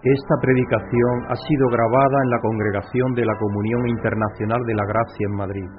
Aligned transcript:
Esta 0.00 0.34
predicación 0.40 1.28
ha 1.28 1.36
sido 1.36 1.68
grabada 1.68 2.18
en 2.24 2.30
la 2.30 2.40
congregación 2.40 3.12
de 3.12 3.20
la 3.20 3.36
Comunión 3.36 3.86
Internacional 3.86 4.64
de 4.64 4.72
la 4.72 4.86
Gracia 4.88 5.26
en 5.28 5.36
Madrid 5.36 5.70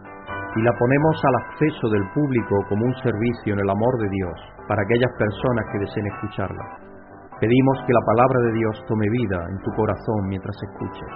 y 0.54 0.62
la 0.62 0.78
ponemos 0.78 1.18
al 1.26 1.36
acceso 1.42 1.90
del 1.90 2.06
público 2.14 2.54
como 2.70 2.86
un 2.86 2.94
servicio 3.02 3.58
en 3.58 3.62
el 3.66 3.70
amor 3.70 3.98
de 3.98 4.10
Dios 4.14 4.38
para 4.68 4.84
aquellas 4.86 5.10
personas 5.18 5.66
que 5.74 5.80
deseen 5.80 6.06
escucharla. 6.06 6.66
Pedimos 7.42 7.78
que 7.82 7.98
la 7.98 8.06
palabra 8.06 8.40
de 8.46 8.54
Dios 8.62 8.86
tome 8.86 9.10
vida 9.10 9.42
en 9.50 9.58
tu 9.66 9.72
corazón 9.74 10.30
mientras 10.30 10.54
escuches. 10.70 11.14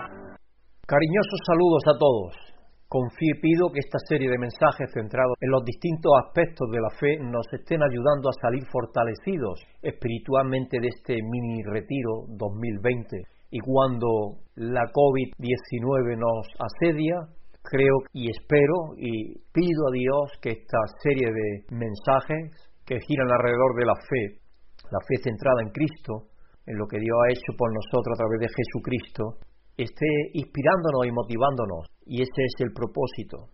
Cariñosos 0.89 1.41
saludos 1.45 1.83
a 1.85 1.97
todos. 2.01 2.54
Confío 2.95 3.35
y 3.35 3.41
pido 3.41 3.67
que 3.75 3.83
esta 3.83 3.99
serie 4.07 4.29
de 4.31 4.39
mensajes 4.39 4.87
centrados 4.93 5.35
en 5.41 5.51
los 5.51 5.65
distintos 5.65 6.13
aspectos 6.23 6.71
de 6.71 6.79
la 6.79 6.87
fe 6.95 7.19
nos 7.19 7.43
estén 7.51 7.83
ayudando 7.83 8.29
a 8.31 8.39
salir 8.39 8.63
fortalecidos 8.71 9.59
espiritualmente 9.83 10.79
de 10.79 10.87
este 10.87 11.19
mini 11.19 11.59
retiro 11.67 12.23
2020. 12.39 13.19
Y 13.51 13.59
cuando 13.59 14.39
la 14.55 14.87
COVID-19 14.95 16.15
nos 16.15 16.47
asedia, 16.55 17.19
creo 17.67 17.99
y 18.13 18.31
espero 18.31 18.95
y 18.95 19.43
pido 19.51 19.91
a 19.91 19.91
Dios 19.91 20.31
que 20.39 20.51
esta 20.51 20.79
serie 21.03 21.27
de 21.35 21.75
mensajes 21.75 22.55
que 22.85 23.01
giran 23.03 23.27
alrededor 23.27 23.75
de 23.75 23.85
la 23.91 23.95
fe, 24.07 24.39
la 24.87 25.03
fe 25.03 25.19
centrada 25.19 25.67
en 25.67 25.71
Cristo, 25.75 26.31
en 26.65 26.77
lo 26.77 26.87
que 26.87 27.03
Dios 27.03 27.17
ha 27.27 27.31
hecho 27.33 27.51
por 27.57 27.75
nosotros 27.75 28.15
a 28.15 28.23
través 28.23 28.39
de 28.39 28.55
Jesucristo, 28.55 29.44
esté 29.77 30.07
inspirándonos 30.33 31.05
y 31.05 31.11
motivándonos. 31.11 31.87
Y 32.05 32.21
ese 32.21 32.41
es 32.47 32.55
el 32.59 32.71
propósito. 32.71 33.51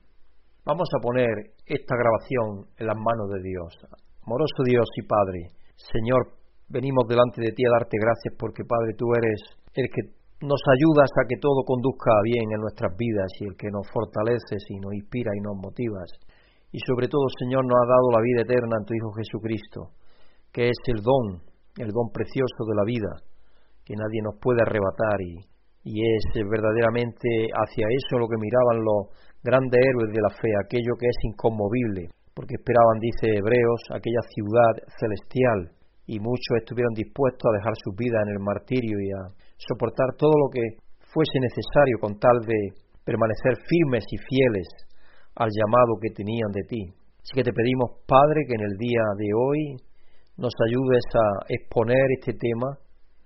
Vamos 0.65 0.87
a 0.93 1.01
poner 1.01 1.57
esta 1.65 1.95
grabación 1.97 2.69
en 2.77 2.85
las 2.85 2.97
manos 2.97 3.29
de 3.33 3.41
Dios. 3.41 3.73
Amoroso 4.21 4.61
Dios 4.63 4.85
y 4.95 5.07
Padre, 5.07 5.39
Señor, 5.73 6.37
venimos 6.69 7.07
delante 7.09 7.41
de 7.41 7.51
ti 7.51 7.65
a 7.65 7.73
darte 7.73 7.97
gracias 7.97 8.37
porque, 8.37 8.63
Padre, 8.63 8.93
tú 8.93 9.09
eres 9.17 9.41
el 9.73 9.89
que 9.89 10.21
nos 10.45 10.61
ayudas 10.69 11.09
a 11.17 11.25
que 11.25 11.41
todo 11.41 11.65
conduzca 11.65 12.13
bien 12.23 12.45
en 12.53 12.61
nuestras 12.61 12.93
vidas 12.97 13.29
y 13.41 13.45
el 13.45 13.55
que 13.57 13.69
nos 13.69 13.85
fortaleces 13.89 14.61
y 14.69 14.77
nos 14.77 14.93
inspira 14.93 15.31
y 15.33 15.41
nos 15.41 15.57
motivas. 15.57 16.09
Y 16.71 16.79
sobre 16.85 17.07
todo, 17.09 17.25
Señor, 17.41 17.65
nos 17.65 17.77
ha 17.77 17.87
dado 17.89 18.07
la 18.13 18.21
vida 18.21 18.41
eterna 18.41 18.77
en 18.79 18.85
tu 18.85 18.93
Hijo 18.93 19.11
Jesucristo, 19.17 19.97
que 20.53 20.69
es 20.69 20.79
el 20.87 21.01
don, 21.01 21.41
el 21.77 21.89
don 21.89 22.09
precioso 22.13 22.61
de 22.69 22.75
la 22.75 22.85
vida, 22.85 23.11
que 23.85 23.97
nadie 23.97 24.21
nos 24.23 24.37
puede 24.39 24.61
arrebatar 24.61 25.17
y 25.21 25.50
y 25.83 25.97
es 26.01 26.23
verdaderamente 26.35 27.27
hacia 27.53 27.85
eso 27.89 28.19
lo 28.19 28.27
que 28.27 28.37
miraban 28.37 28.85
los 28.85 29.09
grandes 29.43 29.81
héroes 29.81 30.13
de 30.13 30.21
la 30.21 30.29
fe, 30.29 30.49
aquello 30.63 30.93
que 30.99 31.07
es 31.07 31.19
inconmovible, 31.23 32.13
porque 32.33 32.55
esperaban, 32.55 32.99
dice 33.01 33.27
Hebreos, 33.33 33.81
aquella 33.89 34.21
ciudad 34.29 34.73
celestial, 34.99 35.81
y 36.05 36.19
muchos 36.19 36.59
estuvieron 36.59 36.93
dispuestos 36.93 37.45
a 37.47 37.57
dejar 37.57 37.73
sus 37.83 37.95
vidas 37.95 38.21
en 38.27 38.33
el 38.35 38.41
martirio 38.43 38.99
y 38.99 39.09
a 39.11 39.21
soportar 39.57 40.13
todo 40.17 40.33
lo 40.33 40.49
que 40.51 40.61
fuese 41.13 41.39
necesario 41.39 41.97
con 41.99 42.19
tal 42.19 42.37
de 42.45 42.59
permanecer 43.05 43.57
firmes 43.67 44.05
y 44.11 44.17
fieles 44.17 44.67
al 45.35 45.49
llamado 45.49 45.97
que 46.01 46.11
tenían 46.11 46.51
de 46.51 46.63
ti. 46.67 46.83
Así 47.21 47.33
que 47.35 47.43
te 47.43 47.53
pedimos, 47.53 48.01
Padre, 48.07 48.45
que 48.47 48.55
en 48.55 48.65
el 48.65 48.77
día 48.77 49.05
de 49.17 49.29
hoy 49.33 49.77
nos 50.37 50.53
ayudes 50.67 51.05
a 51.15 51.45
exponer 51.49 52.05
este 52.19 52.33
tema 52.33 52.77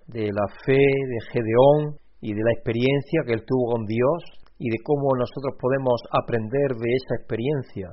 de 0.08 0.28
la 0.32 0.48
fe 0.66 0.78
de 0.78 1.20
Gedeón, 1.32 1.98
y 2.26 2.34
de 2.34 2.42
la 2.42 2.54
experiencia 2.58 3.22
que 3.22 3.38
él 3.38 3.46
tuvo 3.46 3.78
con 3.78 3.86
Dios 3.86 4.18
y 4.58 4.74
de 4.74 4.82
cómo 4.82 5.14
nosotros 5.14 5.54
podemos 5.62 6.02
aprender 6.10 6.74
de 6.74 6.90
esa 6.98 7.22
experiencia, 7.22 7.88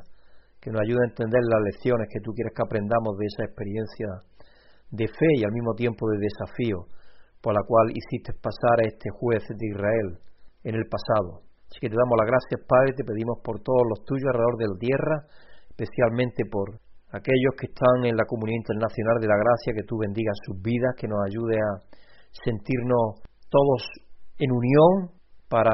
que 0.57 0.73
nos 0.73 0.81
ayuda 0.81 1.05
a 1.05 1.11
entender 1.13 1.43
las 1.53 1.61
lecciones 1.69 2.09
que 2.09 2.25
tú 2.25 2.33
quieres 2.33 2.57
que 2.57 2.65
aprendamos 2.65 3.13
de 3.19 3.27
esa 3.29 3.45
experiencia 3.45 4.09
de 4.89 5.05
fe 5.05 5.31
y 5.37 5.45
al 5.45 5.53
mismo 5.53 5.75
tiempo 5.75 6.09
de 6.09 6.23
desafío 6.23 6.89
por 7.43 7.53
la 7.53 7.61
cual 7.67 7.91
hiciste 7.91 8.33
pasar 8.39 8.81
a 8.81 8.89
este 8.89 9.11
juez 9.11 9.43
de 9.51 9.67
Israel 9.69 10.09
en 10.63 10.79
el 10.79 10.87
pasado. 10.87 11.43
Así 11.69 11.83
que 11.83 11.91
te 11.91 11.99
damos 11.99 12.17
las 12.17 12.31
gracias, 12.31 12.63
Padre, 12.65 12.95
te 12.95 13.03
pedimos 13.03 13.43
por 13.43 13.61
todos 13.61 13.83
los 13.91 14.07
tuyos 14.07 14.31
alrededor 14.31 14.57
de 14.57 14.69
la 14.71 14.79
tierra, 14.79 15.17
especialmente 15.69 16.47
por 16.47 16.79
aquellos 17.11 17.53
que 17.59 17.67
están 17.67 18.07
en 18.07 18.15
la 18.15 18.25
comunidad 18.25 18.63
internacional 18.63 19.19
de 19.19 19.29
la 19.29 19.37
gracia, 19.37 19.75
que 19.75 19.83
tú 19.83 19.99
bendigas 19.99 20.39
sus 20.47 20.63
vidas, 20.63 20.95
que 20.97 21.11
nos 21.11 21.19
ayude 21.27 21.59
a 21.59 21.71
sentirnos 22.47 23.27
todos 23.51 23.83
en 24.39 24.51
unión 24.51 25.11
para 25.49 25.73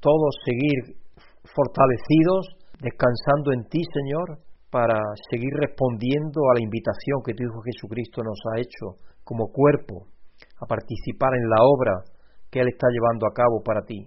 todos 0.00 0.34
seguir 0.44 0.96
fortalecidos, 1.44 2.46
descansando 2.80 3.52
en 3.52 3.68
ti, 3.68 3.82
Señor, 3.92 4.38
para 4.70 4.98
seguir 5.30 5.50
respondiendo 5.60 6.40
a 6.50 6.54
la 6.54 6.62
invitación 6.62 7.22
que 7.24 7.34
tu 7.34 7.42
Hijo 7.44 7.60
Jesucristo 7.62 8.22
nos 8.22 8.38
ha 8.50 8.60
hecho 8.60 9.02
como 9.24 9.50
cuerpo 9.50 10.06
a 10.60 10.66
participar 10.66 11.34
en 11.34 11.50
la 11.50 11.60
obra 11.62 11.92
que 12.50 12.60
Él 12.60 12.68
está 12.68 12.86
llevando 12.90 13.26
a 13.26 13.34
cabo 13.34 13.62
para 13.64 13.82
ti. 13.82 14.06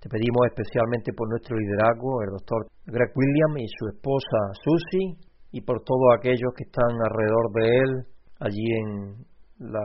Te 0.00 0.08
pedimos 0.08 0.46
especialmente 0.50 1.12
por 1.12 1.28
nuestro 1.28 1.56
liderazgo, 1.56 2.22
el 2.22 2.30
doctor 2.30 2.66
Greg 2.86 3.12
William 3.14 3.56
y 3.58 3.66
su 3.68 3.88
esposa 3.88 4.38
Susie, 4.58 5.16
y 5.52 5.60
por 5.60 5.82
todos 5.84 6.16
aquellos 6.18 6.52
que 6.56 6.64
están 6.64 6.90
alrededor 6.90 7.52
de 7.54 7.66
él 7.68 7.90
allí 8.40 8.66
en 8.72 9.70
la 9.70 9.84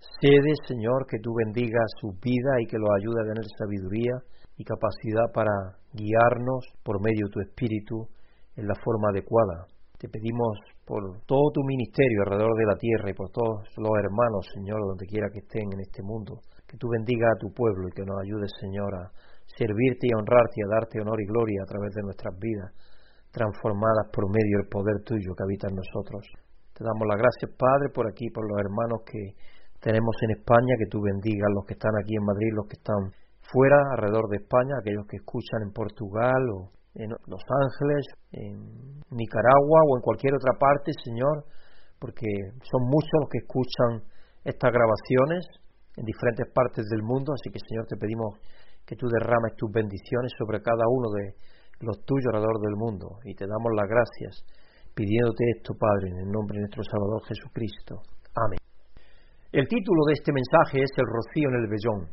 Sede, 0.00 0.52
Señor, 0.66 1.04
que 1.06 1.20
tú 1.20 1.34
bendigas 1.36 1.88
su 2.00 2.12
vida 2.16 2.56
y 2.60 2.66
que 2.66 2.78
los 2.80 2.88
ayude 2.88 3.20
a 3.20 3.28
tener 3.28 3.44
sabiduría 3.56 4.16
y 4.56 4.64
capacidad 4.64 5.28
para 5.32 5.52
guiarnos 5.92 6.64
por 6.82 7.00
medio 7.00 7.28
de 7.28 7.32
tu 7.32 7.40
Espíritu 7.40 8.08
en 8.56 8.66
la 8.66 8.74
forma 8.80 9.12
adecuada. 9.12 9.68
Te 10.00 10.08
pedimos 10.08 10.56
por 10.88 11.04
todo 11.28 11.52
tu 11.52 11.60
ministerio 11.64 12.24
alrededor 12.24 12.56
de 12.56 12.64
la 12.64 12.76
tierra 12.80 13.10
y 13.10 13.14
por 13.14 13.28
todos 13.28 13.68
los 13.76 13.92
hermanos, 14.00 14.48
Señor, 14.56 14.80
donde 14.80 15.04
quiera 15.04 15.28
que 15.28 15.44
estén 15.44 15.68
en 15.72 15.80
este 15.80 16.02
mundo, 16.02 16.40
que 16.66 16.78
tú 16.80 16.88
bendigas 16.88 17.36
a 17.36 17.40
tu 17.40 17.52
pueblo 17.52 17.88
y 17.88 17.92
que 17.92 18.04
nos 18.04 18.16
ayudes, 18.24 18.48
Señor, 18.60 18.88
a 18.96 19.12
servirte 19.44 20.08
y 20.08 20.12
a 20.16 20.20
honrarte 20.20 20.64
a 20.64 20.72
darte 20.80 21.00
honor 21.00 21.20
y 21.20 21.28
gloria 21.28 21.60
a 21.60 21.68
través 21.68 21.92
de 21.92 22.02
nuestras 22.02 22.32
vidas, 22.40 22.72
transformadas 23.30 24.08
por 24.08 24.32
medio 24.32 24.64
del 24.64 24.68
poder 24.72 25.04
tuyo 25.04 25.36
que 25.36 25.44
habita 25.44 25.68
en 25.68 25.76
nosotros. 25.76 26.24
Te 26.72 26.84
damos 26.84 27.04
las 27.04 27.20
gracias, 27.20 27.52
Padre, 27.60 27.92
por 27.92 28.08
aquí, 28.08 28.30
por 28.32 28.48
los 28.48 28.56
hermanos 28.56 29.04
que 29.04 29.36
tenemos 29.80 30.14
en 30.22 30.36
España, 30.36 30.76
que 30.78 30.86
tú 30.86 31.00
bendigas 31.00 31.48
los 31.54 31.64
que 31.64 31.74
están 31.74 31.92
aquí 31.96 32.14
en 32.14 32.24
Madrid, 32.24 32.52
los 32.54 32.68
que 32.68 32.76
están 32.76 33.12
fuera, 33.40 33.80
alrededor 33.96 34.28
de 34.28 34.36
España, 34.36 34.76
aquellos 34.78 35.06
que 35.08 35.16
escuchan 35.16 35.62
en 35.64 35.72
Portugal 35.72 36.42
o 36.54 36.70
en 36.94 37.10
Los 37.10 37.42
Ángeles, 37.48 38.04
en 38.32 39.00
Nicaragua 39.10 39.80
o 39.88 39.96
en 39.96 40.02
cualquier 40.02 40.34
otra 40.34 40.52
parte, 40.58 40.92
Señor, 41.04 41.44
porque 41.98 42.28
son 42.62 42.82
muchos 42.84 43.16
los 43.20 43.28
que 43.30 43.42
escuchan 43.42 44.04
estas 44.44 44.72
grabaciones 44.72 45.46
en 45.96 46.04
diferentes 46.04 46.46
partes 46.52 46.86
del 46.88 47.02
mundo, 47.02 47.32
así 47.32 47.50
que 47.50 47.60
Señor 47.60 47.86
te 47.86 47.96
pedimos 47.96 48.38
que 48.86 48.96
tú 48.96 49.06
derrames 49.08 49.54
tus 49.56 49.70
bendiciones 49.70 50.32
sobre 50.38 50.62
cada 50.62 50.84
uno 50.88 51.10
de 51.10 51.34
los 51.80 52.04
tuyos 52.04 52.32
alrededor 52.32 52.60
del 52.60 52.76
mundo 52.76 53.20
y 53.24 53.34
te 53.34 53.46
damos 53.46 53.72
las 53.76 53.88
gracias 53.88 54.44
pidiéndote 54.94 55.44
esto, 55.56 55.74
Padre, 55.78 56.10
en 56.10 56.18
el 56.26 56.30
nombre 56.30 56.56
de 56.56 56.62
nuestro 56.62 56.82
Salvador 56.84 57.22
Jesucristo. 57.24 58.02
Amén. 58.34 58.69
El 59.50 59.66
título 59.66 60.06
de 60.06 60.14
este 60.14 60.30
mensaje 60.30 60.78
es 60.78 60.94
El 60.94 61.10
rocío 61.10 61.50
en 61.50 61.58
el 61.58 61.66
vellón, 61.66 62.06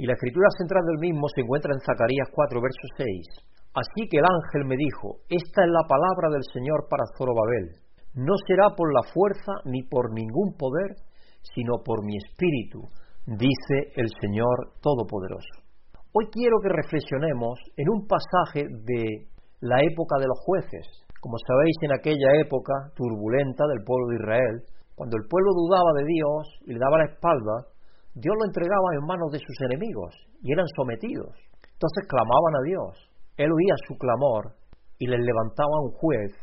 y 0.00 0.08
la 0.08 0.16
escritura 0.16 0.48
central 0.56 0.80
del 0.88 1.12
mismo 1.12 1.28
se 1.28 1.44
encuentra 1.44 1.68
en 1.76 1.84
Zacarías 1.84 2.32
4, 2.32 2.64
verso 2.64 2.86
6. 2.96 3.76
Así 3.76 4.08
que 4.08 4.16
el 4.16 4.24
ángel 4.24 4.64
me 4.64 4.80
dijo, 4.80 5.20
Esta 5.28 5.68
es 5.68 5.68
la 5.68 5.84
palabra 5.84 6.32
del 6.32 6.40
Señor 6.48 6.88
para 6.88 7.04
Zorobabel. 7.12 7.76
No 8.16 8.32
será 8.48 8.72
por 8.72 8.88
la 8.88 9.04
fuerza 9.12 9.52
ni 9.68 9.84
por 9.84 10.16
ningún 10.16 10.56
poder, 10.56 10.96
sino 11.44 11.84
por 11.84 12.00
mi 12.08 12.16
espíritu, 12.16 12.88
dice 13.36 13.92
el 13.92 14.08
Señor 14.24 14.80
Todopoderoso. 14.80 15.68
Hoy 16.16 16.32
quiero 16.32 16.56
que 16.64 16.72
reflexionemos 16.72 17.60
en 17.76 17.92
un 17.92 18.08
pasaje 18.08 18.64
de 18.64 19.28
la 19.60 19.76
época 19.84 20.16
de 20.16 20.28
los 20.32 20.40
jueces. 20.40 20.88
Como 21.20 21.36
sabéis, 21.36 21.76
en 21.84 21.92
aquella 21.92 22.32
época 22.40 22.96
turbulenta 22.96 23.68
del 23.68 23.84
pueblo 23.84 24.08
de 24.08 24.16
Israel, 24.24 24.56
cuando 24.98 25.16
el 25.16 25.28
pueblo 25.30 25.54
dudaba 25.54 25.94
de 25.94 26.10
Dios 26.10 26.42
y 26.66 26.74
le 26.74 26.82
daba 26.82 26.98
la 26.98 27.06
espalda, 27.06 27.70
Dios 28.18 28.34
lo 28.34 28.44
entregaba 28.50 28.98
en 28.98 29.06
manos 29.06 29.30
de 29.30 29.38
sus 29.38 29.54
enemigos 29.70 30.10
y 30.42 30.50
eran 30.50 30.66
sometidos. 30.74 31.38
Entonces 31.62 32.02
clamaban 32.10 32.54
a 32.58 32.66
Dios. 32.66 32.92
Él 33.38 33.46
oía 33.46 33.78
su 33.86 33.94
clamor 33.94 34.58
y 34.98 35.06
les 35.06 35.22
levantaba 35.22 35.86
un 35.86 35.92
juez 35.92 36.34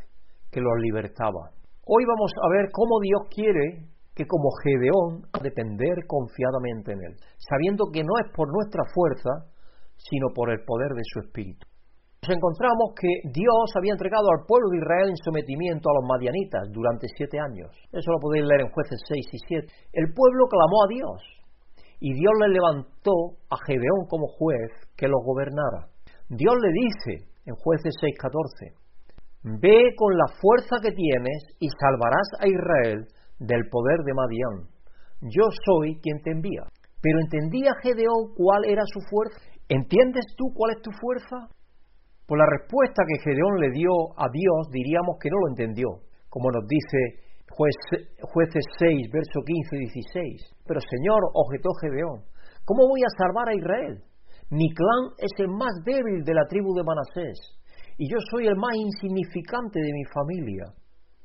que 0.50 0.62
los 0.62 0.72
libertaba. 0.80 1.52
Hoy 1.84 2.06
vamos 2.08 2.32
a 2.32 2.48
ver 2.56 2.72
cómo 2.72 2.96
Dios 3.04 3.28
quiere 3.28 3.92
que 4.16 4.26
como 4.26 4.48
Gedeón 4.64 5.28
depender 5.44 6.08
confiadamente 6.08 6.94
en 6.94 7.04
Él, 7.12 7.16
sabiendo 7.36 7.92
que 7.92 8.08
no 8.08 8.16
es 8.24 8.32
por 8.32 8.48
nuestra 8.48 8.84
fuerza, 8.96 9.52
sino 9.98 10.32
por 10.34 10.50
el 10.50 10.64
poder 10.64 10.96
de 10.96 11.04
su 11.04 11.20
Espíritu 11.28 11.68
encontramos 12.30 12.96
que 12.96 13.10
Dios 13.32 13.68
había 13.76 13.94
entregado 13.94 14.30
al 14.32 14.46
pueblo 14.46 14.70
de 14.70 14.78
Israel 14.78 15.10
en 15.10 15.18
sometimiento 15.24 15.90
a 15.90 15.96
los 16.00 16.06
madianitas 16.08 16.72
durante 16.72 17.08
siete 17.18 17.40
años. 17.40 17.70
Eso 17.92 18.12
lo 18.12 18.20
podéis 18.20 18.46
leer 18.46 18.62
en 18.62 18.72
jueces 18.72 19.00
6 19.08 19.26
y 19.32 19.40
7. 19.48 19.68
El 19.94 20.14
pueblo 20.14 20.48
clamó 20.48 20.78
a 20.84 20.92
Dios 20.92 21.20
y 22.00 22.14
Dios 22.14 22.34
le 22.42 22.50
levantó 22.50 23.38
a 23.50 23.58
Gedeón 23.66 24.08
como 24.08 24.28
juez 24.28 24.72
que 24.96 25.08
lo 25.08 25.20
gobernara. 25.24 25.90
Dios 26.30 26.56
le 26.62 26.72
dice 26.72 27.28
en 27.46 27.56
jueces 27.56 27.94
6:14, 28.02 28.74
ve 29.62 29.94
con 29.96 30.18
la 30.18 30.28
fuerza 30.42 30.78
que 30.82 30.92
tienes 30.92 31.42
y 31.60 31.68
salvarás 31.80 32.30
a 32.40 32.48
Israel 32.48 33.08
del 33.40 33.70
poder 33.70 34.00
de 34.04 34.14
Madián. 34.14 34.56
Yo 35.22 35.46
soy 35.66 36.00
quien 36.02 36.22
te 36.22 36.32
envía. 36.32 36.64
Pero 37.02 37.20
¿entendía 37.20 37.72
Gedeón 37.84 38.34
cuál 38.36 38.66
era 38.66 38.82
su 38.86 39.00
fuerza? 39.10 39.38
¿Entiendes 39.70 40.26
tú 40.38 40.46
cuál 40.54 40.72
es 40.76 40.82
tu 40.82 40.92
fuerza? 40.92 41.55
Por 42.26 42.40
la 42.40 42.46
respuesta 42.50 43.04
que 43.06 43.22
Gedeón 43.22 43.62
le 43.62 43.70
dio 43.70 43.94
a 44.18 44.26
Dios, 44.34 44.70
diríamos 44.72 45.18
que 45.22 45.30
no 45.30 45.38
lo 45.38 45.50
entendió, 45.50 46.02
como 46.30 46.50
nos 46.50 46.66
dice 46.66 47.22
jueces 47.56 48.66
6, 48.80 49.10
verso 49.14 49.40
15 49.46 49.76
y 49.76 49.80
16. 49.80 50.66
Pero 50.66 50.80
Señor, 50.82 51.22
objetó 51.34 51.70
Gedeón, 51.82 52.26
¿cómo 52.66 52.90
voy 52.90 53.02
a 53.06 53.16
salvar 53.18 53.50
a 53.50 53.56
Israel? 53.56 54.04
Mi 54.50 54.74
clan 54.74 55.14
es 55.18 55.32
el 55.38 55.50
más 55.50 55.74
débil 55.86 56.24
de 56.26 56.34
la 56.34 56.46
tribu 56.50 56.74
de 56.74 56.84
Manasés, 56.84 57.40
y 57.98 58.10
yo 58.10 58.18
soy 58.32 58.48
el 58.48 58.56
más 58.58 58.76
insignificante 58.76 59.80
de 59.80 59.94
mi 59.94 60.06
familia. 60.10 60.66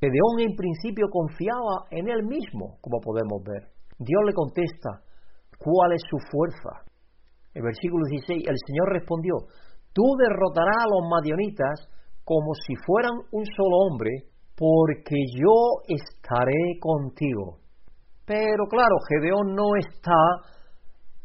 Gedeón 0.01 0.41
en 0.41 0.57
principio 0.57 1.09
confiaba 1.11 1.89
en 1.91 2.09
él 2.09 2.25
mismo, 2.25 2.79
como 2.81 3.01
podemos 3.01 3.43
ver. 3.45 3.73
Dios 3.99 4.23
le 4.25 4.33
contesta, 4.33 5.01
¿cuál 5.59 5.93
es 5.93 6.03
su 6.09 6.17
fuerza? 6.31 6.89
El 7.53 7.63
versículo 7.65 8.05
16, 8.09 8.49
el 8.49 8.57
Señor 8.67 8.93
respondió, 8.93 9.35
tú 9.93 10.03
derrotarás 10.19 10.85
a 10.85 10.91
los 10.91 11.09
madionitas 11.11 11.89
como 12.25 12.55
si 12.55 12.75
fueran 12.87 13.13
un 13.33 13.45
solo 13.45 13.77
hombre, 13.89 14.11
porque 14.57 15.17
yo 15.35 15.83
estaré 15.89 16.79
contigo. 16.81 17.59
Pero 18.25 18.67
claro, 18.69 18.97
Gedeón 19.09 19.55
no 19.57 19.75
está 19.79 20.21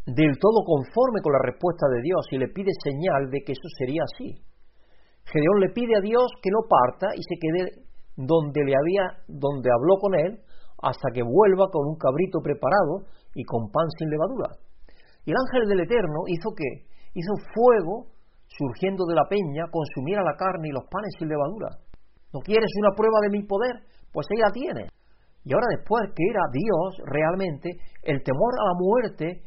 del 0.06 0.38
todo 0.40 0.64
conforme 0.66 1.22
con 1.22 1.34
la 1.34 1.46
respuesta 1.46 1.86
de 1.90 2.02
Dios 2.02 2.26
y 2.32 2.38
le 2.38 2.48
pide 2.48 2.72
señal 2.82 3.30
de 3.30 3.42
que 3.46 3.52
eso 3.52 3.70
sería 3.78 4.02
así. 4.02 4.42
Gedeón 5.26 5.60
le 5.60 5.70
pide 5.70 5.98
a 5.98 6.02
Dios 6.02 6.26
que 6.42 6.50
no 6.50 6.66
parta 6.70 7.14
y 7.14 7.22
se 7.22 7.38
quede 7.42 7.86
donde 8.16 8.64
le 8.64 8.74
había, 8.74 9.22
donde 9.28 9.70
habló 9.70 9.98
con 10.00 10.16
él, 10.16 10.40
hasta 10.82 11.10
que 11.14 11.22
vuelva 11.22 11.70
con 11.72 11.88
un 11.88 11.98
cabrito 11.98 12.40
preparado 12.42 13.10
y 13.34 13.44
con 13.44 13.70
pan 13.72 13.90
sin 13.98 14.10
levadura. 14.10 14.56
Y 15.26 15.32
el 15.32 15.38
ángel 15.38 15.68
del 15.70 15.82
Eterno 15.82 16.26
hizo 16.28 16.50
que 16.56 16.86
hizo 17.14 17.34
fuego 17.54 18.15
surgiendo 18.57 19.06
de 19.06 19.16
la 19.16 19.28
peña, 19.30 19.68
consumiera 19.72 20.24
la 20.24 20.36
carne 20.36 20.69
y 20.69 20.75
los 20.75 20.86
panes 20.90 21.12
sin 21.19 21.28
levadura. 21.28 21.69
¿No 22.34 22.40
quieres 22.40 22.72
una 22.80 22.96
prueba 22.96 23.19
de 23.24 23.31
mi 23.31 23.44
poder? 23.44 23.75
Pues 24.12 24.28
ahí 24.31 24.40
la 24.40 24.52
tienes. 24.52 24.90
Y 25.44 25.54
ahora 25.54 25.68
después 25.78 26.04
que 26.16 26.25
era 26.25 26.42
Dios 26.52 26.90
realmente, 27.06 27.69
el 28.04 28.24
temor 28.24 28.54
a 28.60 28.68
la 28.72 28.75
muerte 28.75 29.44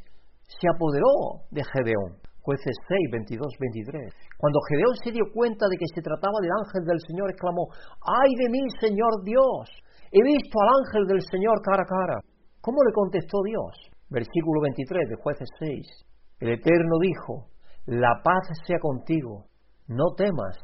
se 0.46 0.66
apoderó 0.68 1.44
de 1.50 1.62
Gedeón. 1.64 2.16
Jueces 2.40 2.72
6, 2.88 3.12
22, 3.12 3.44
23. 3.44 4.08
Cuando 4.38 4.58
Gedeón 4.72 4.96
se 5.04 5.12
dio 5.12 5.24
cuenta 5.34 5.68
de 5.68 5.76
que 5.76 5.84
se 5.92 6.00
trataba 6.00 6.40
del 6.40 6.54
ángel 6.64 6.84
del 6.88 7.00
Señor, 7.04 7.28
exclamó, 7.28 7.68
¡ay 8.00 8.30
de 8.40 8.48
mí, 8.48 8.62
Señor 8.80 9.20
Dios! 9.20 9.68
He 10.08 10.22
visto 10.24 10.56
al 10.64 10.80
ángel 10.80 11.04
del 11.12 11.20
Señor 11.28 11.60
cara 11.60 11.84
a 11.84 11.92
cara. 11.92 12.18
¿Cómo 12.62 12.80
le 12.88 12.92
contestó 12.92 13.42
Dios? 13.44 13.92
Versículo 14.08 14.62
23 14.62 15.08
de 15.08 15.16
jueces 15.20 15.48
6. 15.60 16.08
El 16.40 16.56
Eterno 16.56 16.96
dijo, 17.02 17.52
la 17.88 18.20
paz 18.22 18.44
sea 18.66 18.76
contigo, 18.78 19.46
no 19.88 20.12
temas, 20.14 20.60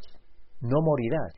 no 0.61 0.77
morirás. 0.85 1.33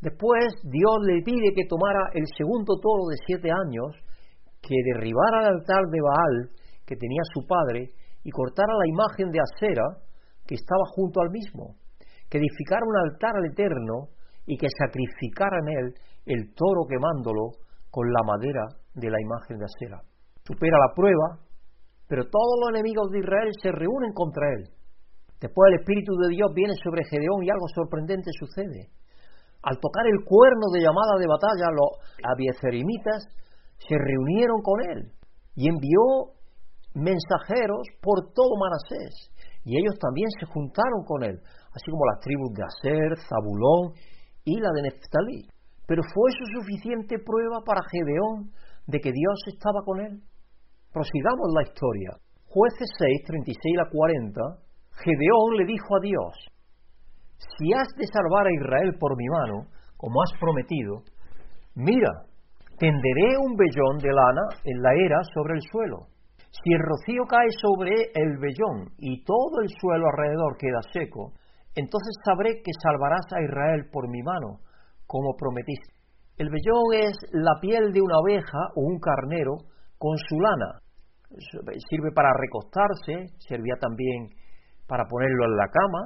Después 0.00 0.58
Dios 0.64 0.96
le 1.06 1.22
pide 1.22 1.54
que 1.54 1.68
tomara 1.68 2.10
el 2.14 2.26
segundo 2.36 2.74
toro 2.82 3.06
de 3.06 3.16
siete 3.26 3.48
años, 3.48 3.94
que 4.60 4.74
derribara 4.92 5.46
el 5.46 5.54
altar 5.54 5.86
de 5.86 6.00
Baal 6.02 6.50
que 6.84 6.96
tenía 6.96 7.22
su 7.32 7.46
padre 7.46 7.94
y 8.24 8.30
cortara 8.30 8.74
la 8.74 8.88
imagen 8.88 9.30
de 9.30 9.38
acera 9.38 10.02
que 10.44 10.56
estaba 10.56 10.82
junto 10.96 11.20
al 11.20 11.30
mismo, 11.30 11.76
que 12.28 12.38
edificara 12.38 12.82
un 12.82 12.96
altar 12.96 13.36
al 13.36 13.46
Eterno 13.46 14.10
y 14.46 14.58
que 14.58 14.66
sacrificara 14.66 15.58
en 15.62 15.68
él 15.78 15.94
el 16.26 16.52
toro 16.54 16.90
quemándolo 16.90 17.54
con 17.88 18.10
la 18.10 18.22
madera 18.26 18.66
de 18.94 19.08
la 19.08 19.20
imagen 19.22 19.58
de 19.58 19.64
acera. 19.64 20.02
Supera 20.42 20.76
la 20.76 20.92
prueba, 20.92 21.38
pero 22.08 22.24
todos 22.24 22.58
los 22.62 22.70
enemigos 22.74 23.12
de 23.12 23.20
Israel 23.20 23.50
se 23.62 23.70
reúnen 23.70 24.12
contra 24.12 24.50
él. 24.58 24.79
Después 25.40 25.72
el 25.72 25.80
Espíritu 25.80 26.12
de 26.20 26.28
Dios 26.28 26.52
viene 26.54 26.74
sobre 26.84 27.04
Gedeón 27.08 27.42
y 27.42 27.50
algo 27.50 27.66
sorprendente 27.74 28.30
sucede. 28.38 28.92
Al 29.62 29.80
tocar 29.80 30.06
el 30.06 30.24
cuerno 30.24 30.68
de 30.72 30.80
llamada 30.80 31.16
de 31.18 31.28
batalla, 31.28 31.68
los 31.72 31.90
abiezerimitas 32.24 33.28
se 33.76 33.96
reunieron 33.96 34.60
con 34.62 34.80
él 34.84 35.12
y 35.56 35.68
envió 35.68 36.36
mensajeros 36.94 37.88
por 38.00 38.32
todo 38.32 38.56
Manasés, 38.56 39.32
y 39.64 39.78
ellos 39.78 39.96
también 40.00 40.28
se 40.40 40.46
juntaron 40.46 41.04
con 41.04 41.22
él, 41.22 41.36
así 41.72 41.90
como 41.90 42.06
las 42.06 42.20
tribus 42.20 42.52
de 42.52 42.64
Aser, 42.64 43.10
Zabulón 43.28 43.94
y 44.44 44.58
la 44.60 44.70
de 44.74 44.82
Neftalí. 44.82 45.48
Pero 45.86 46.02
¿fue 46.14 46.30
eso 46.30 46.44
suficiente 46.60 47.18
prueba 47.18 47.62
para 47.64 47.82
Gedeón 47.90 48.52
de 48.86 48.98
que 49.00 49.12
Dios 49.12 49.38
estaba 49.46 49.82
con 49.84 50.00
él? 50.00 50.22
Prosigamos 50.92 51.48
la 51.54 51.62
historia. 51.62 52.10
Jueces 52.46 52.88
6, 52.98 53.22
36 53.26 53.76
a 53.78 53.90
40, 53.90 54.40
Gedeón 54.92 55.56
le 55.56 55.64
dijo 55.66 55.96
a 55.96 56.00
Dios, 56.00 56.34
si 57.36 57.72
has 57.72 57.88
de 57.96 58.06
salvar 58.06 58.46
a 58.46 58.52
Israel 58.52 58.96
por 58.98 59.16
mi 59.16 59.26
mano, 59.28 59.66
como 59.96 60.22
has 60.22 60.38
prometido, 60.38 61.02
mira, 61.74 62.10
tenderé 62.78 63.38
un 63.38 63.56
vellón 63.56 63.98
de 63.98 64.12
lana 64.12 64.42
en 64.64 64.82
la 64.82 64.94
era 64.94 65.18
sobre 65.34 65.54
el 65.54 65.62
suelo 65.70 66.10
si 66.50 66.72
el 66.72 66.80
rocío 66.80 67.24
cae 67.28 67.48
sobre 67.62 68.10
el 68.14 68.38
vellón 68.38 68.90
y 68.98 69.22
todo 69.24 69.62
el 69.62 69.68
suelo 69.80 70.06
alrededor 70.10 70.56
queda 70.58 70.82
seco, 70.92 71.32
entonces 71.74 72.14
sabré 72.24 72.60
que 72.62 72.72
salvarás 72.82 73.26
a 73.32 73.42
Israel 73.42 73.88
por 73.92 74.08
mi 74.08 74.20
mano, 74.22 74.58
como 75.06 75.36
prometiste. 75.36 75.94
El 76.36 76.50
vellón 76.50 77.06
es 77.06 77.16
la 77.32 77.54
piel 77.60 77.92
de 77.92 78.00
una 78.00 78.18
oveja 78.18 78.58
o 78.74 78.82
un 78.82 78.98
carnero 78.98 79.56
con 79.98 80.16
su 80.16 80.40
lana. 80.40 80.80
Sirve 81.88 82.10
para 82.12 82.32
recostarse, 82.34 83.32
servía 83.38 83.74
también 83.80 84.30
para 84.90 85.06
ponerlo 85.06 85.46
en 85.46 85.54
la 85.54 85.70
cama 85.70 86.02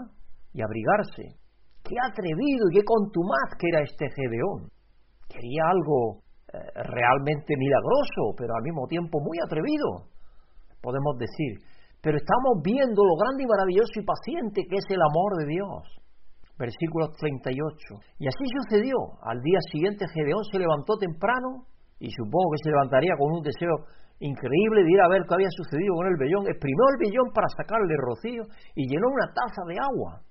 y 0.53 0.61
abrigarse. 0.61 1.41
Qué 1.81 1.97
atrevido 2.05 2.69
y 2.69 2.77
qué 2.77 2.85
contumaz 2.85 3.57
que 3.57 3.73
era 3.73 3.81
este 3.81 4.13
Gedeón. 4.13 4.69
Quería 5.25 5.73
algo 5.73 6.21
eh, 6.53 6.61
realmente 6.85 7.57
milagroso, 7.57 8.37
pero 8.37 8.53
al 8.53 8.63
mismo 8.63 8.85
tiempo 8.87 9.25
muy 9.25 9.41
atrevido 9.41 10.13
podemos 10.85 11.17
decir. 11.17 11.65
Pero 12.05 12.21
estamos 12.21 12.61
viendo 12.61 13.01
lo 13.01 13.17
grande 13.17 13.45
y 13.45 13.49
maravilloso 13.49 13.97
y 13.97 14.05
paciente 14.05 14.69
que 14.69 14.77
es 14.77 14.85
el 14.93 15.01
amor 15.01 15.41
de 15.41 15.47
Dios. 15.49 15.81
Versículo 16.61 17.09
38. 17.17 17.57
Y 18.21 18.29
así 18.29 18.45
sucedió. 18.61 19.17
Al 19.25 19.41
día 19.41 19.59
siguiente 19.73 20.05
Gedeón 20.13 20.45
se 20.53 20.61
levantó 20.61 21.01
temprano 21.01 21.65
y 21.99 22.13
supongo 22.13 22.53
que 22.53 22.69
se 22.69 22.71
levantaría 22.71 23.17
con 23.17 23.33
un 23.33 23.41
deseo 23.41 23.89
increíble 24.21 24.85
de 24.85 24.93
ir 24.93 25.01
a 25.01 25.09
ver 25.09 25.23
qué 25.29 25.35
había 25.35 25.51
sucedido 25.51 25.95
con 25.95 26.07
el 26.07 26.17
vellón. 26.19 26.47
Exprimió 26.47 26.85
el 26.95 27.01
vellón 27.01 27.29
para 27.35 27.49
sacarle 27.49 27.95
rocío 27.99 28.43
y 28.75 28.89
llenó 28.89 29.09
una 29.09 29.33
taza 29.35 29.63
de 29.67 29.79
agua. 29.79 30.23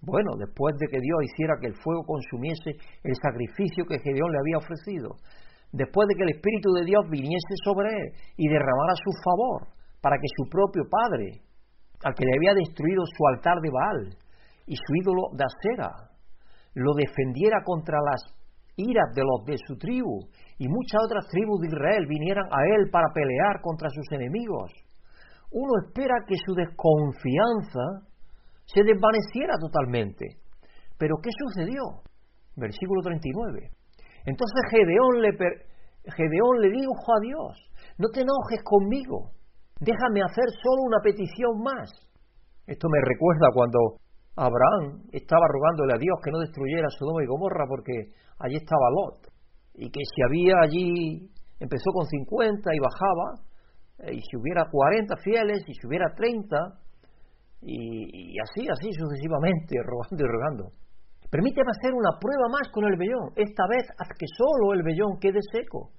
Bueno, 0.00 0.30
después 0.38 0.76
de 0.78 0.86
que 0.86 1.00
Dios 1.00 1.18
hiciera 1.24 1.58
que 1.60 1.66
el 1.66 1.76
fuego 1.82 2.06
consumiese 2.06 2.70
el 3.02 3.14
sacrificio 3.18 3.84
que 3.84 3.98
Gedeón 3.98 4.30
le 4.30 4.38
había 4.38 4.62
ofrecido, 4.62 5.18
después 5.72 6.06
de 6.06 6.14
que 6.14 6.22
el 6.22 6.36
Espíritu 6.38 6.70
de 6.70 6.84
Dios 6.84 7.02
viniese 7.10 7.54
sobre 7.64 7.90
él 7.90 8.06
y 8.36 8.46
derramara 8.46 8.94
su 8.94 9.10
favor 9.26 9.74
para 10.00 10.16
que 10.16 10.30
su 10.38 10.48
propio 10.48 10.84
padre, 10.88 11.42
al 12.04 12.14
que 12.14 12.24
le 12.24 12.36
había 12.36 12.54
destruido 12.54 13.02
su 13.04 13.26
altar 13.34 13.58
de 13.60 13.70
Baal 13.70 14.16
y 14.66 14.76
su 14.76 14.94
ídolo 15.02 15.34
de 15.34 15.44
acera, 15.44 15.90
lo 16.74 16.94
defendiera 16.94 17.58
contra 17.64 17.98
las 17.98 18.37
iras 18.78 19.12
de 19.14 19.22
los 19.22 19.44
de 19.44 19.58
su 19.66 19.76
tribu 19.76 20.22
y 20.58 20.66
muchas 20.68 21.02
otras 21.04 21.26
tribus 21.28 21.60
de 21.60 21.68
Israel 21.68 22.06
vinieran 22.08 22.46
a 22.46 22.64
él 22.74 22.90
para 22.90 23.12
pelear 23.12 23.60
contra 23.60 23.90
sus 23.90 24.06
enemigos. 24.12 24.72
Uno 25.50 25.72
espera 25.84 26.14
que 26.26 26.36
su 26.46 26.54
desconfianza 26.54 28.06
se 28.66 28.82
desvaneciera 28.82 29.54
totalmente. 29.58 30.38
Pero 30.98 31.16
¿qué 31.22 31.30
sucedió? 31.32 32.02
Versículo 32.56 33.00
39. 33.02 33.70
Entonces 34.26 34.60
Gedeón 34.70 35.22
le, 35.22 35.32
Gedeón 36.14 36.60
le 36.60 36.70
dijo 36.70 37.08
a 37.16 37.20
Dios, 37.20 37.52
no 37.98 38.08
te 38.12 38.20
enojes 38.20 38.62
conmigo, 38.62 39.32
déjame 39.80 40.22
hacer 40.22 40.46
solo 40.62 40.82
una 40.86 41.00
petición 41.02 41.62
más. 41.62 41.90
Esto 42.66 42.88
me 42.90 43.00
recuerda 43.00 43.48
cuando 43.54 43.78
Abraham 44.38 45.02
estaba 45.12 45.46
rogándole 45.50 45.94
a 45.94 45.98
Dios 45.98 46.16
que 46.22 46.30
no 46.30 46.38
destruyera 46.38 46.88
Sodoma 46.90 47.22
y 47.22 47.26
Gomorra 47.26 47.66
porque 47.68 48.14
allí 48.38 48.56
estaba 48.56 48.90
Lot 48.90 49.38
y 49.78 49.90
que 49.90 50.02
si 50.02 50.18
había 50.26 50.58
allí, 50.62 51.30
empezó 51.60 51.90
con 51.94 52.04
50 52.04 52.74
y 52.74 52.78
bajaba, 52.82 53.26
eh, 54.02 54.14
y 54.18 54.20
si 54.26 54.36
hubiera 54.36 54.66
40 54.70 55.14
fieles, 55.22 55.62
y 55.66 55.72
si 55.72 55.86
hubiera 55.86 56.10
30, 56.14 56.56
y, 57.62 58.34
así, 58.42 58.66
así 58.66 58.90
sucesivamente, 58.90 59.78
rogando 59.86 60.18
y 60.18 60.26
rogando. 60.26 60.64
Permíteme 61.30 61.70
hacer 61.70 61.94
una 61.94 62.18
prueba 62.18 62.48
más 62.50 62.66
con 62.72 62.90
el 62.90 62.96
vellón. 62.96 63.30
Esta 63.36 63.64
vez 63.68 63.86
haz 63.98 64.08
que 64.18 64.26
solo 64.34 64.72
el 64.74 64.82
vellón 64.82 65.18
quede 65.20 65.38
seco 65.52 65.92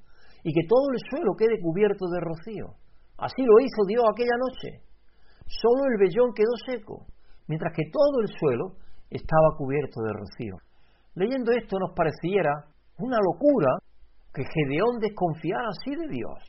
y 0.43 0.51
que 0.51 0.67
todo 0.67 0.91
el 0.91 0.99
suelo 1.07 1.35
quede 1.37 1.61
cubierto 1.61 2.07
de 2.09 2.19
rocío. 2.19 2.75
Así 3.17 3.43
lo 3.45 3.59
hizo 3.59 3.85
Dios 3.87 4.03
aquella 4.09 4.35
noche. 4.35 4.83
Solo 5.45 5.85
el 5.91 5.99
vellón 5.99 6.33
quedó 6.33 6.55
seco, 6.65 7.05
mientras 7.49 7.73
que 7.75 7.89
todo 7.91 8.21
el 8.21 8.29
suelo 8.39 8.77
estaba 9.09 9.57
cubierto 9.57 10.01
de 10.01 10.13
rocío. 10.13 10.55
Leyendo 11.15 11.51
esto 11.51 11.77
nos 11.79 11.91
pareciera 11.95 12.53
una 12.99 13.17
locura 13.17 13.81
que 14.33 14.45
Gedeón 14.45 14.99
desconfiara 15.01 15.67
así 15.67 15.95
de 15.95 16.07
Dios. 16.07 16.39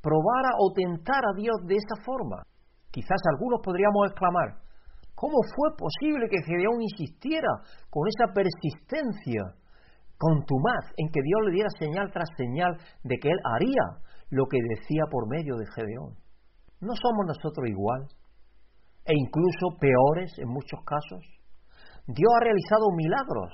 probara 0.00 0.52
o 0.60 0.70
tentara 0.76 1.32
a 1.32 1.36
Dios 1.36 1.56
de 1.64 1.76
esa 1.76 1.96
forma. 2.04 2.44
Quizás 2.92 3.16
algunos 3.32 3.60
podríamos 3.64 4.12
exclamar, 4.12 4.60
¿cómo 5.14 5.40
fue 5.56 5.72
posible 5.80 6.28
que 6.28 6.44
Gedeón 6.44 6.82
insistiera 6.82 7.48
con 7.88 8.04
esa 8.12 8.30
persistencia 8.32 9.56
contumaz 10.18 10.92
en 10.98 11.08
que 11.08 11.22
Dios 11.24 11.40
le 11.46 11.52
diera 11.52 11.70
señal 11.78 12.12
tras 12.12 12.28
señal 12.36 12.76
de 13.02 13.16
que 13.16 13.30
él 13.30 13.40
haría 13.56 14.04
lo 14.28 14.44
que 14.44 14.58
decía 14.76 15.04
por 15.10 15.26
medio 15.26 15.56
de 15.56 15.66
Gedeón? 15.74 16.12
¿No 16.80 16.92
somos 16.94 17.24
nosotros 17.26 17.66
igual? 17.66 18.04
E 19.04 19.12
incluso 19.14 19.76
peores 19.78 20.32
en 20.38 20.48
muchos 20.48 20.80
casos. 20.84 21.20
Dios 22.06 22.32
ha 22.36 22.44
realizado 22.44 22.90
milagros 22.96 23.52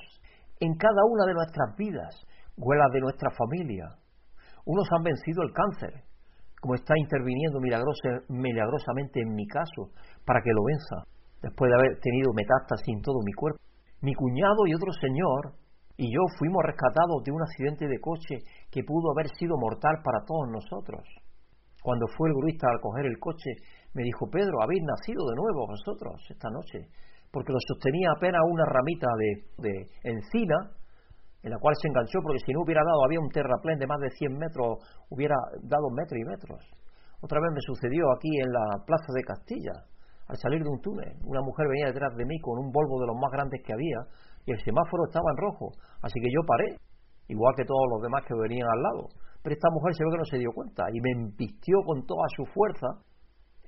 en 0.59 0.75
cada 0.75 1.03
una 1.09 1.25
de 1.25 1.33
nuestras 1.33 1.75
vidas, 1.77 2.15
huelas 2.57 2.91
de 2.91 3.01
nuestra 3.01 3.29
familia. 3.31 3.87
Unos 4.65 4.87
han 4.91 5.03
vencido 5.03 5.43
el 5.43 5.51
cáncer, 5.51 6.03
como 6.61 6.75
está 6.75 6.93
interviniendo 6.97 7.59
milagrosamente 8.29 9.21
en 9.21 9.33
mi 9.33 9.47
caso, 9.47 9.91
para 10.25 10.41
que 10.41 10.53
lo 10.53 10.63
venza, 10.63 11.07
después 11.41 11.69
de 11.69 11.75
haber 11.75 11.99
tenido 11.99 12.31
metástasis 12.33 12.93
en 12.93 13.01
todo 13.01 13.19
mi 13.25 13.33
cuerpo. 13.33 13.59
Mi 14.01 14.13
cuñado 14.13 14.67
y 14.67 14.75
otro 14.75 14.91
señor 14.93 15.61
y 15.97 16.11
yo 16.11 16.21
fuimos 16.39 16.63
rescatados 16.65 17.23
de 17.23 17.31
un 17.31 17.41
accidente 17.41 17.87
de 17.87 17.99
coche 17.99 18.41
que 18.71 18.83
pudo 18.83 19.11
haber 19.11 19.29
sido 19.37 19.57
mortal 19.57 20.01
para 20.03 20.25
todos 20.25 20.49
nosotros. 20.49 21.03
Cuando 21.83 22.05
fue 22.17 22.29
el 22.29 22.35
gruista 22.35 22.67
al 22.69 22.81
coger 22.81 23.05
el 23.05 23.19
coche, 23.19 23.51
me 23.93 24.03
dijo, 24.03 24.29
Pedro, 24.29 24.61
habéis 24.61 24.83
nacido 24.83 25.25
de 25.27 25.35
nuevo 25.35 25.67
vosotros 25.67 26.15
esta 26.29 26.49
noche, 26.49 26.87
porque 27.31 27.51
lo 27.51 27.59
sostenía 27.67 28.09
apenas 28.15 28.41
una 28.47 28.65
ramita 28.65 29.07
de, 29.17 29.29
de 29.57 29.73
encina, 30.03 30.71
en 31.43 31.51
la 31.51 31.57
cual 31.57 31.75
se 31.75 31.87
enganchó, 31.87 32.19
porque 32.21 32.39
si 32.45 32.53
no 32.53 32.61
hubiera 32.61 32.83
dado, 32.83 33.03
había 33.05 33.19
un 33.19 33.29
terraplén 33.29 33.79
de 33.79 33.87
más 33.87 33.99
de 33.99 34.09
100 34.11 34.37
metros, 34.37 34.77
hubiera 35.09 35.35
dado 35.63 35.89
metros 35.89 36.19
y 36.19 36.25
metros. 36.25 36.61
Otra 37.21 37.39
vez 37.39 37.51
me 37.53 37.61
sucedió 37.61 38.11
aquí 38.13 38.29
en 38.39 38.51
la 38.51 38.85
plaza 38.85 39.11
de 39.13 39.23
Castilla, 39.23 39.75
al 40.27 40.37
salir 40.37 40.63
de 40.63 40.69
un 40.69 40.81
túnel. 40.81 41.11
Una 41.25 41.41
mujer 41.41 41.67
venía 41.67 41.87
detrás 41.87 42.15
de 42.15 42.25
mí 42.25 42.39
con 42.39 42.59
un 42.59 42.71
Volvo 42.71 43.01
de 43.01 43.07
los 43.07 43.17
más 43.19 43.31
grandes 43.31 43.61
que 43.65 43.73
había, 43.73 43.99
y 44.45 44.51
el 44.51 44.59
semáforo 44.63 45.05
estaba 45.05 45.29
en 45.31 45.37
rojo, 45.37 45.71
así 46.01 46.19
que 46.21 46.31
yo 46.31 46.41
paré, 46.45 46.77
igual 47.27 47.53
que 47.55 47.65
todos 47.65 47.87
los 47.91 48.01
demás 48.01 48.23
que 48.25 48.33
venían 48.35 48.67
al 48.67 48.81
lado. 48.81 49.03
Pero 49.41 49.53
esta 49.53 49.69
mujer 49.71 49.93
se 49.95 50.03
que 50.03 50.17
no 50.17 50.25
se 50.25 50.37
dio 50.37 50.51
cuenta 50.53 50.85
y 50.93 51.01
me 51.01 51.11
embistió 51.11 51.81
con 51.85 52.05
toda 52.05 52.25
su 52.35 52.45
fuerza 52.53 53.01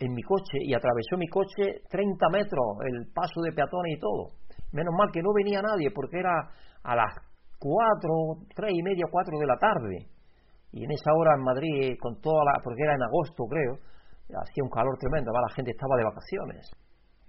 en 0.06 0.14
mi 0.14 0.22
coche 0.24 0.60
y 0.62 0.74
atravesó 0.74 1.18
mi 1.18 1.28
coche 1.28 1.82
30 1.90 2.30
metros, 2.30 2.64
el 2.86 3.12
paso 3.14 3.42
de 3.42 3.52
peatones 3.52 3.98
y 3.98 4.00
todo. 4.00 4.36
Menos 4.72 4.94
mal 4.98 5.10
que 5.12 5.22
no 5.22 5.32
venía 5.34 5.62
nadie 5.62 5.92
porque 5.94 6.20
era 6.20 6.34
a 6.84 6.96
las 6.96 7.14
4, 7.60 8.54
3 8.56 8.72
y 8.74 8.84
media, 8.84 9.06
4 9.10 9.38
de 9.40 9.48
la 9.48 9.58
tarde. 9.58 9.98
Y 10.72 10.84
en 10.84 10.92
esa 10.92 11.14
hora 11.14 11.36
en 11.38 11.44
Madrid, 11.44 11.96
con 12.02 12.20
toda 12.20 12.44
la, 12.44 12.60
porque 12.64 12.82
era 12.84 12.96
en 12.96 13.04
agosto 13.04 13.46
creo, 13.46 13.78
hacía 14.42 14.64
un 14.64 14.70
calor 14.70 14.98
tremendo, 14.98 15.32
la 15.32 15.54
gente 15.56 15.72
estaba 15.72 15.96
de 15.96 16.04
vacaciones. 16.04 16.72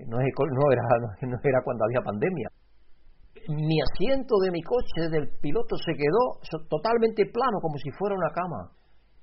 No, 0.09 0.19
era, 0.19 0.83
no 1.23 1.39
era 1.45 1.63
cuando 1.63 1.85
había 1.85 2.01
pandemia 2.03 2.49
mi 3.49 3.77
asiento 3.81 4.39
de 4.41 4.51
mi 4.51 4.63
coche 4.63 5.11
del 5.11 5.29
piloto 5.41 5.77
se 5.77 5.93
quedó 5.93 6.41
totalmente 6.69 7.27
plano, 7.27 7.61
como 7.61 7.77
si 7.77 7.91
fuera 7.93 8.15
una 8.15 8.33
cama. 8.33 8.71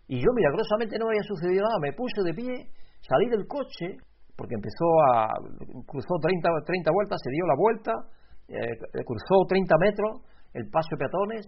Y 0.08 0.20
yo 0.20 0.28
milagrosamente 0.36 1.00
no 1.00 1.08
había 1.08 1.24
sucedido 1.24 1.64
nada. 1.64 1.80
Me 1.82 1.94
puse 1.94 2.22
de 2.24 2.34
pie, 2.34 2.70
salí 3.02 3.30
del 3.30 3.48
coche, 3.48 3.98
porque 4.36 4.56
empezó 4.56 4.86
a. 5.14 5.30
cruzó 5.86 6.16
30, 6.22 6.50
30 6.66 6.92
vueltas, 6.92 7.20
se 7.24 7.32
dio 7.32 7.46
la 7.46 7.56
vuelta, 7.58 7.92
eh, 8.48 9.04
cruzó 9.06 9.46
30 9.48 9.76
metros 9.78 10.22
el 10.54 10.70
paso 10.70 10.88
de 10.92 10.98
peatones 10.98 11.46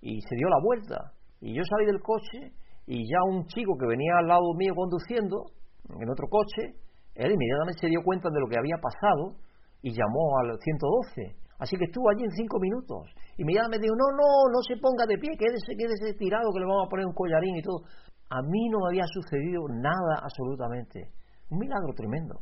y 0.00 0.20
se 0.20 0.36
dio 0.36 0.48
la 0.48 0.60
vuelta. 0.62 1.12
Y 1.40 1.54
yo 1.54 1.62
salí 1.64 1.86
del 1.86 2.00
coche 2.00 2.52
y 2.86 3.08
ya 3.08 3.18
un 3.26 3.46
chico 3.46 3.76
que 3.78 3.86
venía 3.86 4.18
al 4.18 4.28
lado 4.28 4.54
mío 4.56 4.74
conduciendo, 4.74 5.44
en 5.88 6.08
otro 6.08 6.28
coche, 6.28 6.76
él 7.14 7.32
inmediatamente 7.32 7.80
se 7.80 7.88
dio 7.88 8.00
cuenta 8.04 8.28
de 8.30 8.40
lo 8.40 8.46
que 8.46 8.58
había 8.58 8.76
pasado 8.80 9.36
y 9.82 9.92
llamó 9.92 10.38
al 10.40 10.58
112 10.58 11.44
Así 11.58 11.76
que 11.76 11.84
estuvo 11.84 12.10
allí 12.10 12.24
en 12.24 12.30
cinco 12.32 12.58
minutos. 12.58 13.14
Me 13.38 13.78
dijo, 13.78 13.94
no, 13.94 14.10
no, 14.10 14.50
no 14.50 14.60
se 14.66 14.76
ponga 14.76 15.06
de 15.06 15.18
pie, 15.18 15.30
quédese, 15.38 15.76
quédese 15.78 16.18
tirado 16.18 16.50
que 16.52 16.60
le 16.60 16.66
vamos 16.66 16.86
a 16.86 16.90
poner 16.90 17.06
un 17.06 17.14
collarín 17.14 17.56
y 17.56 17.62
todo. 17.62 17.82
A 18.30 18.42
mí 18.42 18.68
no 18.68 18.78
me 18.80 18.88
había 18.88 19.06
sucedido 19.06 19.68
nada 19.68 20.20
absolutamente. 20.22 21.12
Un 21.50 21.58
milagro 21.58 21.92
tremendo. 21.94 22.40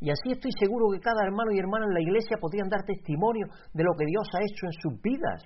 Y 0.00 0.10
así 0.10 0.32
estoy 0.32 0.50
seguro 0.58 0.90
que 0.92 1.00
cada 1.00 1.24
hermano 1.24 1.52
y 1.52 1.58
hermana 1.58 1.86
en 1.86 1.94
la 1.94 2.00
iglesia 2.00 2.36
podrían 2.40 2.68
dar 2.68 2.84
testimonio 2.84 3.46
de 3.72 3.84
lo 3.84 3.92
que 3.96 4.06
Dios 4.06 4.28
ha 4.34 4.42
hecho 4.42 4.66
en 4.66 4.76
sus 4.82 5.00
vidas 5.00 5.42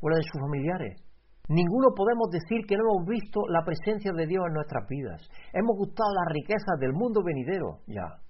o 0.00 0.08
la 0.08 0.16
de 0.16 0.22
sus 0.22 0.40
familiares. 0.40 1.00
Ninguno 1.48 1.90
podemos 1.94 2.30
decir 2.30 2.66
que 2.66 2.76
no 2.76 2.84
hemos 2.86 3.06
visto 3.08 3.40
la 3.48 3.64
presencia 3.64 4.12
de 4.12 4.26
Dios 4.26 4.44
en 4.46 4.54
nuestras 4.54 4.86
vidas. 4.88 5.20
Hemos 5.52 5.76
gustado 5.76 6.08
las 6.14 6.32
riquezas 6.32 6.78
del 6.78 6.92
mundo 6.92 7.22
venidero, 7.24 7.82
ya. 7.86 8.22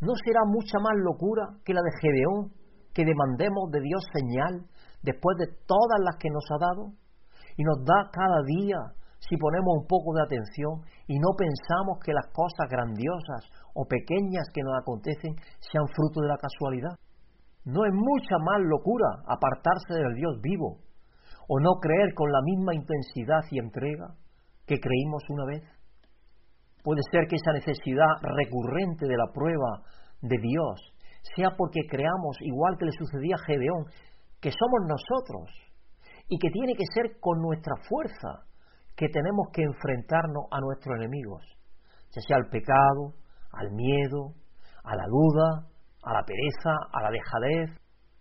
¿No 0.00 0.12
será 0.24 0.40
mucha 0.46 0.78
más 0.80 0.96
locura 0.96 1.60
que 1.64 1.74
la 1.74 1.82
de 1.82 1.92
Gedeón, 2.00 2.52
que 2.92 3.04
demandemos 3.04 3.70
de 3.70 3.80
Dios 3.80 4.02
señal 4.12 4.66
después 5.02 5.36
de 5.38 5.46
todas 5.66 6.00
las 6.02 6.16
que 6.16 6.30
nos 6.30 6.44
ha 6.50 6.58
dado? 6.58 6.92
Y 7.56 7.62
nos 7.62 7.84
da 7.84 8.10
cada 8.10 8.42
día 8.46 8.78
si 9.28 9.36
ponemos 9.36 9.80
un 9.80 9.86
poco 9.86 10.12
de 10.12 10.22
atención 10.22 10.84
y 11.06 11.18
no 11.18 11.32
pensamos 11.36 11.98
que 12.04 12.12
las 12.12 12.26
cosas 12.32 12.68
grandiosas 12.68 13.48
o 13.74 13.84
pequeñas 13.86 14.48
que 14.52 14.62
nos 14.62 14.76
acontecen 14.80 15.34
sean 15.60 15.88
fruto 15.88 16.20
de 16.20 16.28
la 16.28 16.36
casualidad. 16.36 16.96
No 17.64 17.84
es 17.86 17.92
mucha 17.92 18.36
más 18.38 18.60
locura 18.60 19.24
apartarse 19.26 19.94
del 19.94 20.14
Dios 20.14 20.40
vivo 20.42 20.84
o 21.48 21.60
no 21.60 21.80
creer 21.80 22.12
con 22.14 22.30
la 22.30 22.40
misma 22.42 22.74
intensidad 22.74 23.40
y 23.50 23.58
entrega 23.58 24.14
que 24.66 24.80
creímos 24.80 25.22
una 25.28 25.44
vez. 25.46 25.62
Puede 26.82 27.00
ser 27.10 27.26
que 27.28 27.36
esa 27.36 27.52
necesidad 27.52 28.20
recurrente 28.20 29.06
de 29.06 29.16
la 29.16 29.32
prueba 29.32 29.80
de 30.20 30.36
Dios 30.36 30.80
sea 31.34 31.56
porque 31.56 31.80
creamos, 31.88 32.36
igual 32.40 32.76
que 32.78 32.84
le 32.84 32.92
sucedía 32.92 33.36
a 33.36 33.44
Gedeón, 33.46 33.86
que 34.40 34.52
somos 34.52 34.80
nosotros 34.84 35.48
y 36.28 36.38
que 36.38 36.50
tiene 36.50 36.74
que 36.74 36.84
ser 36.92 37.18
con 37.20 37.40
nuestra 37.40 37.74
fuerza 37.88 38.44
que 38.96 39.08
tenemos 39.08 39.48
que 39.52 39.62
enfrentarnos 39.62 40.46
a 40.50 40.60
nuestros 40.60 40.96
enemigos, 40.96 41.42
ya 42.14 42.22
sea 42.22 42.36
al 42.36 42.48
pecado, 42.48 43.14
al 43.52 43.70
miedo, 43.72 44.34
a 44.84 44.94
la 44.94 45.04
duda, 45.08 45.66
a 46.04 46.12
la 46.12 46.22
pereza, 46.22 46.74
a 46.92 47.02
la 47.02 47.10
dejadez, 47.10 47.70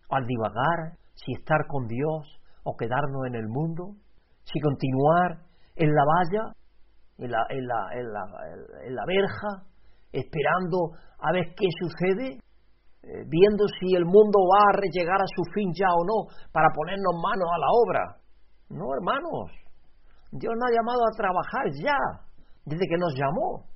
al 0.10 0.26
divagar, 0.26 0.98
si 1.14 1.34
estar 1.34 1.68
con 1.68 1.88
Dios 1.88 2.40
o 2.64 2.76
quedarnos 2.76 3.28
en 3.28 3.36
el 3.36 3.48
mundo, 3.48 3.96
si 4.44 4.60
continuar 4.60 5.40
en 5.76 5.94
la 5.94 6.04
valla, 6.04 6.54
en 7.18 7.32
la, 8.96 9.06
verja, 9.06 9.66
esperando 10.12 10.92
a 11.20 11.32
ver 11.32 11.54
qué 11.56 11.68
sucede, 11.80 12.40
eh, 13.04 13.24
viendo 13.28 13.66
si 13.80 13.96
el 13.96 14.06
mundo 14.06 14.40
va 14.52 14.72
a 14.72 14.82
llegar 14.92 15.22
a 15.22 15.28
su 15.36 15.44
fin 15.54 15.72
ya 15.78 15.88
o 15.90 16.04
no, 16.06 16.32
para 16.52 16.70
ponernos 16.74 17.14
manos 17.22 17.50
a 17.54 17.60
la 17.60 17.68
obra. 17.70 18.18
No, 18.70 18.94
hermanos. 18.96 19.63
Dios 20.34 20.54
nos 20.58 20.66
ha 20.66 20.74
llamado 20.74 21.02
a 21.06 21.16
trabajar 21.16 21.66
ya, 21.78 22.00
desde 22.66 22.88
que 22.90 22.98
nos 22.98 23.14
llamó. 23.14 23.70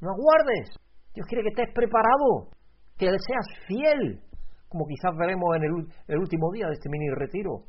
No 0.00 0.14
aguardes. 0.14 0.70
Dios 1.14 1.26
quiere 1.26 1.42
que 1.42 1.50
estés 1.50 1.74
preparado, 1.74 2.54
que 2.96 3.10
seas 3.10 3.48
fiel, 3.66 4.22
como 4.68 4.86
quizás 4.86 5.10
veremos 5.18 5.56
en 5.56 5.64
el, 5.64 5.72
el 6.06 6.18
último 6.18 6.52
día 6.52 6.66
de 6.66 6.74
este 6.74 6.88
mini 6.88 7.10
retiro. 7.10 7.66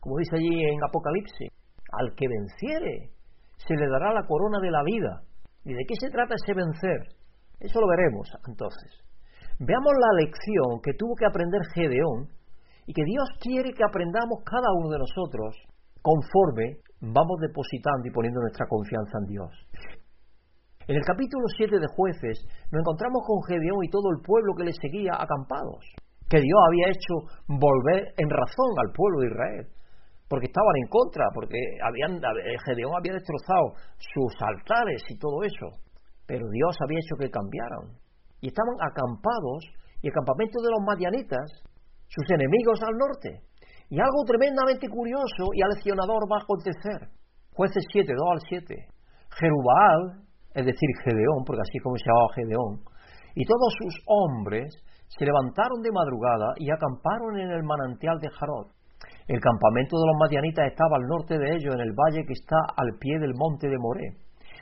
Como 0.00 0.16
dice 0.16 0.36
allí 0.36 0.48
en 0.48 0.80
Apocalipsis, 0.82 1.52
al 1.92 2.14
que 2.14 2.28
venciere 2.28 3.12
se 3.58 3.74
le 3.74 3.88
dará 3.88 4.14
la 4.14 4.24
corona 4.26 4.60
de 4.62 4.70
la 4.70 4.82
vida. 4.84 5.22
¿Y 5.64 5.74
de 5.74 5.84
qué 5.86 5.94
se 6.00 6.08
trata 6.08 6.36
ese 6.40 6.54
vencer? 6.54 7.18
Eso 7.60 7.80
lo 7.80 7.88
veremos 7.88 8.30
entonces. 8.46 9.04
Veamos 9.58 9.92
la 9.92 10.24
lección 10.24 10.80
que 10.82 10.94
tuvo 10.94 11.14
que 11.16 11.26
aprender 11.26 11.60
Gedeón 11.74 12.30
y 12.86 12.94
que 12.94 13.04
Dios 13.04 13.28
quiere 13.40 13.74
que 13.74 13.84
aprendamos 13.84 14.40
cada 14.46 14.72
uno 14.72 14.88
de 14.88 14.98
nosotros 14.98 15.56
conforme 16.00 16.78
vamos 17.00 17.38
depositando 17.40 18.06
y 18.06 18.10
poniendo 18.10 18.40
nuestra 18.40 18.66
confianza 18.66 19.18
en 19.22 19.26
Dios. 19.26 19.50
En 20.88 20.96
el 20.96 21.04
capítulo 21.04 21.44
7 21.56 21.78
de 21.78 21.86
jueces 21.94 22.40
nos 22.72 22.80
encontramos 22.80 23.22
con 23.26 23.44
Gedeón 23.44 23.84
y 23.84 23.90
todo 23.90 24.10
el 24.10 24.24
pueblo 24.24 24.54
que 24.56 24.64
le 24.64 24.72
seguía 24.72 25.12
acampados, 25.20 25.84
que 26.28 26.40
Dios 26.40 26.60
había 26.66 26.88
hecho 26.88 27.14
volver 27.46 28.14
en 28.16 28.30
razón 28.30 28.72
al 28.80 28.92
pueblo 28.96 29.20
de 29.20 29.28
Israel, 29.28 29.66
porque 30.28 30.46
estaban 30.46 30.76
en 30.76 30.88
contra, 30.88 31.28
porque 31.34 31.60
habían, 31.84 32.20
Gedeón 32.64 32.92
había 32.96 33.12
destrozado 33.12 33.76
sus 34.00 34.32
altares 34.40 35.04
y 35.08 35.18
todo 35.18 35.44
eso, 35.44 35.76
pero 36.26 36.48
Dios 36.48 36.76
había 36.80 37.00
hecho 37.00 37.16
que 37.20 37.30
cambiaran 37.30 37.96
y 38.40 38.48
estaban 38.48 38.76
acampados, 38.80 39.64
y 40.00 40.08
el 40.08 40.14
campamento 40.14 40.62
de 40.62 40.70
los 40.70 40.80
madianitas, 40.86 41.48
sus 42.06 42.30
enemigos 42.30 42.80
al 42.82 42.96
norte. 42.96 43.47
Y 43.90 44.00
algo 44.00 44.24
tremendamente 44.26 44.88
curioso 44.88 45.48
y 45.54 45.62
aleccionador 45.62 46.28
va 46.30 46.36
a 46.36 46.44
acontecer. 46.44 47.08
Jueces 47.52 47.84
7, 47.90 48.12
2 48.12 48.28
al 48.30 48.40
7. 48.48 48.74
Jerubal, 49.40 50.28
es 50.54 50.64
decir, 50.66 50.90
Gedeón, 51.04 51.44
porque 51.46 51.62
así 51.62 51.78
como 51.80 51.96
se 51.96 52.04
llamaba 52.04 52.34
Gedeón, 52.34 52.72
y 53.34 53.44
todos 53.44 53.72
sus 53.80 53.94
hombres 54.06 54.68
se 55.08 55.24
levantaron 55.24 55.80
de 55.80 55.92
madrugada 55.92 56.52
y 56.56 56.70
acamparon 56.70 57.38
en 57.38 57.50
el 57.50 57.62
manantial 57.62 58.18
de 58.20 58.28
Jarod. 58.28 58.68
El 59.26 59.40
campamento 59.40 59.96
de 59.96 60.06
los 60.08 60.16
madianitas 60.20 60.66
estaba 60.66 60.96
al 60.96 61.08
norte 61.08 61.38
de 61.38 61.56
ellos, 61.56 61.74
en 61.74 61.80
el 61.80 61.92
valle 61.92 62.24
que 62.26 62.32
está 62.32 62.56
al 62.76 62.98
pie 62.98 63.18
del 63.20 63.32
monte 63.36 63.68
de 63.68 63.78
Moré. 63.78 64.08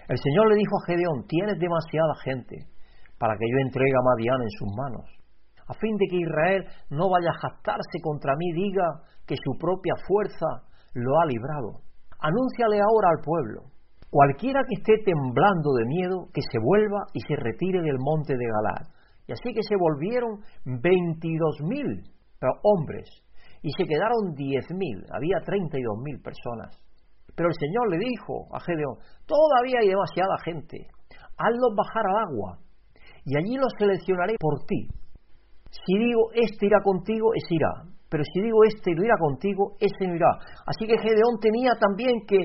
El 0.09 0.18
Señor 0.18 0.49
le 0.50 0.56
dijo 0.56 0.75
a 0.78 0.87
Gedeón, 0.87 1.26
tienes 1.26 1.59
demasiada 1.59 2.14
gente 2.23 2.66
para 3.18 3.35
que 3.35 3.47
yo 3.49 3.59
entregue 3.59 3.95
a 3.97 4.06
Madián 4.06 4.42
en 4.42 4.50
sus 4.50 4.71
manos, 4.76 5.06
a 5.68 5.75
fin 5.75 5.96
de 5.96 6.06
que 6.11 6.16
Israel 6.16 6.64
no 6.90 7.11
vaya 7.11 7.30
a 7.30 7.40
jactarse 7.42 7.99
contra 8.02 8.35
mí, 8.37 8.52
diga 8.52 9.02
que 9.26 9.37
su 9.37 9.58
propia 9.58 9.94
fuerza 10.06 10.66
lo 10.94 11.18
ha 11.20 11.26
librado. 11.26 11.82
Anúnciale 12.18 12.80
ahora 12.80 13.08
al 13.11 13.23
pueblo, 13.23 13.70
cualquiera 14.11 14.61
que 14.68 14.80
esté 14.80 15.04
temblando 15.04 15.75
de 15.75 15.85
miedo, 15.87 16.28
que 16.32 16.40
se 16.40 16.58
vuelva 16.58 17.04
y 17.12 17.20
se 17.20 17.37
retire 17.37 17.82
del 17.82 17.99
monte 17.99 18.35
de 18.37 18.46
Galar. 18.46 18.87
Y 19.26 19.32
así 19.32 19.52
que 19.52 19.62
se 19.62 19.76
volvieron 19.76 20.40
veintidós 20.64 21.61
mil 21.62 22.04
hombres 22.62 23.08
y 23.62 23.70
se 23.73 23.85
quedaron 23.85 24.35
diez 24.37 24.64
mil, 24.70 25.02
había 25.11 25.40
treinta 25.44 25.78
y 25.78 25.82
dos 25.82 25.99
mil 25.99 26.20
personas. 26.23 26.78
Pero 27.35 27.49
el 27.49 27.54
Señor 27.58 27.90
le 27.90 27.99
dijo 27.99 28.46
a 28.54 28.61
Gedeón, 28.61 28.96
todavía 29.26 29.80
hay 29.80 29.88
demasiada 29.88 30.37
gente, 30.44 30.87
hazlos 31.37 31.75
bajar 31.76 32.06
al 32.06 32.30
agua, 32.30 32.58
y 33.25 33.37
allí 33.37 33.56
los 33.56 33.73
seleccionaré 33.78 34.37
por 34.38 34.64
ti. 34.66 34.87
Si 35.70 35.99
digo, 35.99 36.30
este 36.35 36.66
irá 36.66 36.80
contigo, 36.82 37.30
ese 37.35 37.54
irá. 37.54 37.96
Pero 38.08 38.23
si 38.23 38.40
digo, 38.40 38.62
este 38.64 38.94
no 38.94 39.02
irá 39.02 39.18
contigo, 39.18 39.75
ese 39.80 40.06
no 40.06 40.14
irá. 40.14 40.30
Así 40.64 40.87
que 40.87 40.96
Gedeón 40.96 41.42
tenía 41.42 41.75
también 41.80 42.23
que 42.26 42.38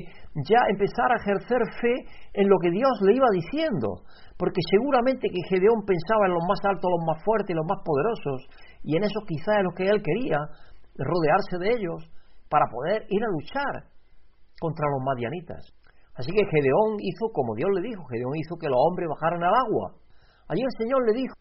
ya 0.50 0.58
empezar 0.74 1.06
a 1.14 1.22
ejercer 1.22 1.62
fe 1.80 1.96
en 2.34 2.50
lo 2.50 2.58
que 2.58 2.72
Dios 2.72 2.92
le 3.06 3.14
iba 3.14 3.30
diciendo. 3.32 4.02
Porque 4.42 4.60
seguramente 4.74 5.30
que 5.30 5.48
Gedeón 5.54 5.86
pensaba 5.86 6.26
en 6.26 6.34
los 6.34 6.46
más 6.50 6.58
altos, 6.66 6.90
los 6.90 7.06
más 7.06 7.22
fuertes, 7.24 7.56
los 7.56 7.70
más 7.70 7.78
poderosos, 7.86 8.42
y 8.82 8.98
en 8.98 9.04
eso 9.06 9.22
quizás 9.22 9.62
es 9.62 9.64
lo 9.64 9.74
que 9.78 9.86
él 9.86 10.02
quería, 10.02 10.42
rodearse 10.98 11.62
de 11.62 11.70
ellos, 11.78 12.10
para 12.50 12.66
poder 12.66 13.06
ir 13.08 13.22
a 13.22 13.32
luchar 13.38 13.86
contra 14.60 14.90
los 14.90 15.02
madianitas. 15.06 15.62
Así 16.18 16.34
que 16.34 16.42
Gedeón 16.42 16.98
hizo 17.00 17.30
como 17.32 17.56
Dios 17.56 17.70
le 17.74 17.82
dijo, 17.86 18.04
Gedeón 18.10 18.36
hizo 18.36 18.58
que 18.58 18.68
los 18.68 18.82
hombres 18.82 19.08
bajaran 19.08 19.44
al 19.46 19.56
agua. 19.56 19.94
Allí 20.50 20.62
el 20.62 20.78
Señor 20.78 21.06
le 21.06 21.22
dijo, 21.22 21.36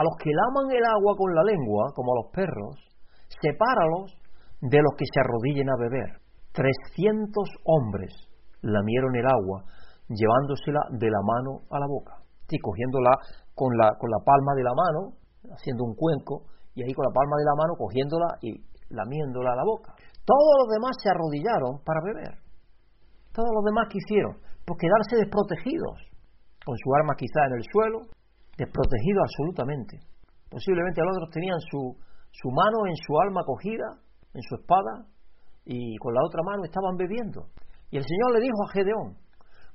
a 0.00 0.02
los 0.02 0.16
que 0.16 0.32
laman 0.32 0.72
el 0.72 0.80
agua 0.80 1.12
con 1.12 1.28
la 1.36 1.44
lengua, 1.44 1.92
como 1.92 2.16
a 2.16 2.24
los 2.24 2.32
perros, 2.32 2.72
sepáralos 3.28 4.16
de 4.64 4.80
los 4.80 4.96
que 4.96 5.04
se 5.04 5.20
arrodillen 5.20 5.68
a 5.68 5.76
beber. 5.76 6.08
Trescientos 6.56 7.48
hombres 7.68 8.08
lamieron 8.64 9.12
el 9.12 9.28
agua, 9.28 9.60
llevándosela 10.08 10.88
de 10.96 11.04
la 11.04 11.20
mano 11.20 11.68
a 11.68 11.76
la 11.76 11.86
boca. 11.86 12.16
Sí, 12.48 12.56
cogiéndola 12.58 13.12
con 13.52 13.76
la, 13.76 13.92
con 14.00 14.08
la 14.08 14.24
palma 14.24 14.56
de 14.56 14.64
la 14.64 14.72
mano, 14.72 15.20
haciendo 15.52 15.84
un 15.84 15.94
cuenco, 15.94 16.48
y 16.72 16.80
ahí 16.80 16.92
con 16.96 17.04
la 17.04 17.12
palma 17.12 17.36
de 17.36 17.44
la 17.44 17.56
mano 17.60 17.72
cogiéndola 17.76 18.28
y 18.40 18.56
lamiéndola 18.88 19.52
a 19.52 19.56
la 19.60 19.68
boca. 19.68 19.92
Todos 20.24 20.54
los 20.64 20.68
demás 20.80 20.96
se 20.96 21.12
arrodillaron 21.12 21.84
para 21.84 22.00
beber. 22.00 22.40
Todos 23.36 23.52
los 23.52 23.64
demás 23.68 23.84
quisieron, 23.92 24.32
pues 24.64 24.80
quedarse 24.80 25.28
desprotegidos, 25.28 26.08
con 26.64 26.72
su 26.72 26.88
arma 26.96 27.12
quizá 27.20 27.52
en 27.52 27.60
el 27.60 27.64
suelo, 27.68 27.98
desprotegidos 28.60 29.24
absolutamente. 29.24 29.96
Posiblemente 30.50 31.00
los 31.00 31.16
otros 31.16 31.32
tenían 31.32 31.60
su, 31.72 31.96
su 32.28 32.48
mano 32.52 32.84
en 32.86 32.96
su 32.96 33.16
alma 33.16 33.40
cogida, 33.44 33.96
en 34.34 34.42
su 34.42 34.56
espada, 34.60 35.08
y 35.64 35.96
con 35.96 36.12
la 36.12 36.20
otra 36.24 36.42
mano 36.44 36.64
estaban 36.64 36.96
bebiendo. 36.96 37.48
Y 37.90 37.96
el 37.96 38.04
Señor 38.04 38.36
le 38.36 38.44
dijo 38.44 38.60
a 38.64 38.72
Gedeón, 38.72 39.16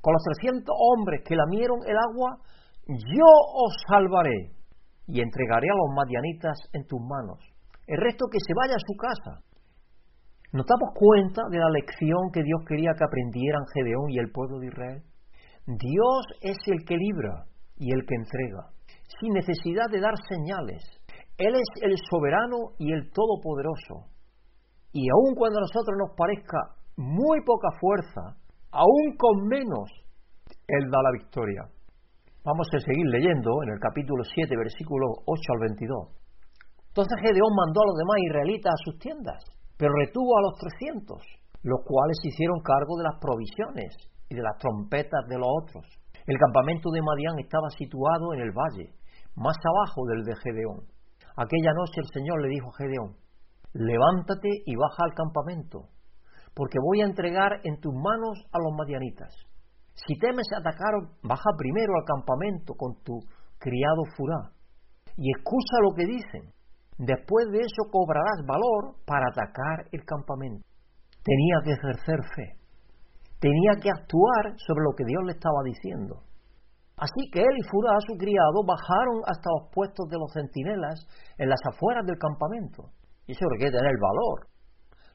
con 0.02 0.14
los 0.14 0.24
trescientos 0.24 0.76
hombres 0.78 1.24
que 1.26 1.36
lamieron 1.36 1.80
el 1.88 1.98
agua, 1.98 2.38
yo 2.86 3.30
os 3.58 3.74
salvaré 3.90 4.54
y 5.08 5.22
entregaré 5.22 5.68
a 5.70 5.78
los 5.82 5.96
madianitas 5.96 6.58
en 6.74 6.86
tus 6.86 7.02
manos. 7.02 7.40
El 7.88 7.98
resto 7.98 8.26
que 8.32 8.40
se 8.40 8.54
vaya 8.54 8.76
a 8.76 8.86
su 8.86 8.94
casa. 8.98 9.42
¿Nos 10.54 10.66
damos 10.66 10.94
cuenta 10.94 11.42
de 11.50 11.58
la 11.58 11.70
lección 11.70 12.32
que 12.32 12.44
Dios 12.44 12.62
quería 12.68 12.94
que 12.98 13.04
aprendieran 13.04 13.66
Gedeón 13.74 14.10
y 14.10 14.20
el 14.20 14.32
pueblo 14.32 14.60
de 14.60 14.68
Israel? 14.68 15.04
Dios 15.66 16.22
es 16.42 16.58
el 16.68 16.86
que 16.86 16.96
libra 16.96 17.46
y 17.78 17.92
el 17.92 18.06
que 18.06 18.16
entrega, 18.16 18.72
sin 19.20 19.34
necesidad 19.34 19.88
de 19.92 20.02
dar 20.02 20.14
señales. 20.28 20.84
Él 21.38 21.56
es 21.56 21.70
el 21.82 21.96
soberano 22.10 22.76
y 22.80 22.94
el 22.94 23.12
todopoderoso. 23.12 24.12
Y 24.94 25.08
aun 25.10 25.36
cuando 25.36 25.60
a 25.60 25.68
nosotros 25.68 25.96
nos 26.00 26.16
parezca 26.16 26.76
muy 26.98 27.44
poca 27.46 27.68
fuerza, 27.80 28.40
aún 28.72 29.18
con 29.18 29.48
menos, 29.48 29.92
Él 30.68 30.90
da 30.90 31.02
la 31.04 31.12
victoria. 31.12 31.68
Vamos 32.44 32.68
a 32.74 32.80
seguir 32.80 33.06
leyendo 33.08 33.64
en 33.64 33.74
el 33.74 33.80
capítulo 33.80 34.24
7, 34.24 34.56
versículos 34.56 35.24
8 35.26 35.42
al 35.54 35.60
22. 35.60 36.10
Entonces 36.88 37.18
Gedeón 37.20 37.54
mandó 37.56 37.82
a 37.82 37.88
los 37.92 37.98
demás 37.98 38.18
israelitas 38.24 38.72
a 38.72 38.84
sus 38.86 39.00
tiendas 39.00 39.56
pero 39.78 39.92
retuvo 39.94 40.38
a 40.38 40.42
los 40.42 40.60
trescientos, 40.60 41.22
los 41.64 41.80
cuales 41.86 42.18
hicieron 42.24 42.60
cargo 42.62 42.98
de 42.98 43.04
las 43.04 43.20
provisiones 43.20 43.96
y 44.30 44.36
de 44.36 44.42
las 44.42 44.58
trompetas 44.58 45.28
de 45.28 45.38
los 45.38 45.48
otros. 45.64 45.86
El 46.26 46.38
campamento 46.38 46.90
de 46.92 47.02
Madián 47.02 47.40
estaba 47.40 47.70
situado 47.78 48.34
en 48.34 48.42
el 48.42 48.52
valle, 48.52 48.94
más 49.36 49.58
abajo 49.64 50.06
del 50.08 50.24
de 50.24 50.36
Gedeón. 50.44 50.88
Aquella 51.38 51.74
noche 51.74 52.02
el 52.02 52.10
Señor 52.14 52.42
le 52.42 52.50
dijo 52.50 52.70
a 52.70 52.78
Gedeón, 52.78 53.16
levántate 53.74 54.50
y 54.66 54.76
baja 54.76 55.04
al 55.04 55.14
campamento, 55.14 55.90
porque 56.56 56.80
voy 56.82 57.02
a 57.02 57.06
entregar 57.06 57.60
en 57.64 57.80
tus 57.80 57.94
manos 57.94 58.40
a 58.52 58.60
los 58.60 58.74
madianitas. 58.78 59.34
Si 59.94 60.18
temes 60.20 60.48
atacar, 60.58 60.94
baja 61.24 61.50
primero 61.58 61.94
al 61.96 62.06
campamento 62.06 62.74
con 62.76 63.02
tu 63.04 63.20
criado 63.60 64.04
Furá, 64.16 64.52
y 65.18 65.32
escucha 65.32 65.78
lo 65.82 65.94
que 65.96 66.06
dicen, 66.06 66.56
Después 66.98 67.52
de 67.52 67.60
eso 67.60 67.92
cobrarás 67.92 68.46
valor 68.48 68.96
para 69.06 69.28
atacar 69.30 69.86
el 69.92 70.06
campamento. 70.06 70.66
Tenía 71.24 71.58
que 71.64 71.72
ejercer 71.74 72.20
fe. 72.36 72.65
Tenía 73.40 73.74
que 73.82 73.90
actuar 73.90 74.56
sobre 74.58 74.84
lo 74.84 74.96
que 74.96 75.06
Dios 75.06 75.24
le 75.26 75.34
estaba 75.34 75.62
diciendo. 75.64 76.24
Así 76.98 77.28
que 77.32 77.42
él 77.44 77.56
y 77.60 77.64
Furá, 77.68 78.00
su 78.08 78.16
criado, 78.16 78.64
bajaron 78.64 79.20
hasta 79.28 79.52
los 79.60 79.68
puestos 79.74 80.08
de 80.08 80.18
los 80.18 80.32
centinelas 80.32 81.04
en 81.38 81.50
las 81.50 81.60
afueras 81.68 82.06
del 82.06 82.18
campamento. 82.18 82.96
Y 83.28 83.34
eso 83.34 83.44
requiere 83.52 83.76
tener 83.76 84.00
valor. 84.00 84.48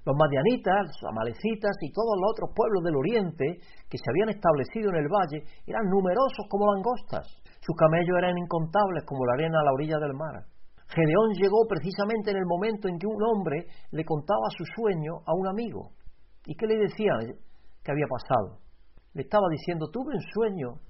Los 0.05 0.17
madianitas, 0.17 0.93
los 0.93 1.05
amalecitas 1.09 1.77
y 1.81 1.93
todos 1.93 2.17
los 2.21 2.33
otros 2.33 2.51
pueblos 2.57 2.85
del 2.85 2.97
oriente 2.97 3.61
que 3.89 3.99
se 4.01 4.09
habían 4.09 4.33
establecido 4.33 4.93
en 4.93 4.97
el 4.97 5.09
valle 5.09 5.45
eran 5.67 5.89
numerosos 5.89 6.45
como 6.49 6.73
langostas. 6.73 7.29
Sus 7.61 7.77
camellos 7.77 8.17
eran 8.17 8.37
incontables 8.37 9.05
como 9.05 9.25
la 9.25 9.35
arena 9.35 9.61
a 9.61 9.65
la 9.65 9.73
orilla 9.73 9.99
del 10.01 10.17
mar. 10.17 10.45
Gedeón 10.89 11.33
llegó 11.37 11.69
precisamente 11.69 12.33
en 12.33 12.39
el 12.39 12.47
momento 12.47 12.89
en 12.89 12.99
que 12.99 13.07
un 13.07 13.23
hombre 13.23 13.67
le 13.93 14.05
contaba 14.05 14.49
su 14.57 14.65
sueño 14.75 15.21
a 15.25 15.33
un 15.35 15.47
amigo. 15.47 15.93
¿Y 16.47 16.57
qué 16.57 16.67
le 16.67 16.77
decía 16.79 17.13
que 17.83 17.93
había 17.93 18.07
pasado? 18.07 18.59
Le 19.15 19.23
estaba 19.23 19.49
diciendo, 19.51 19.91
tuve 19.91 20.15
un 20.15 20.23
sueño 20.33 20.81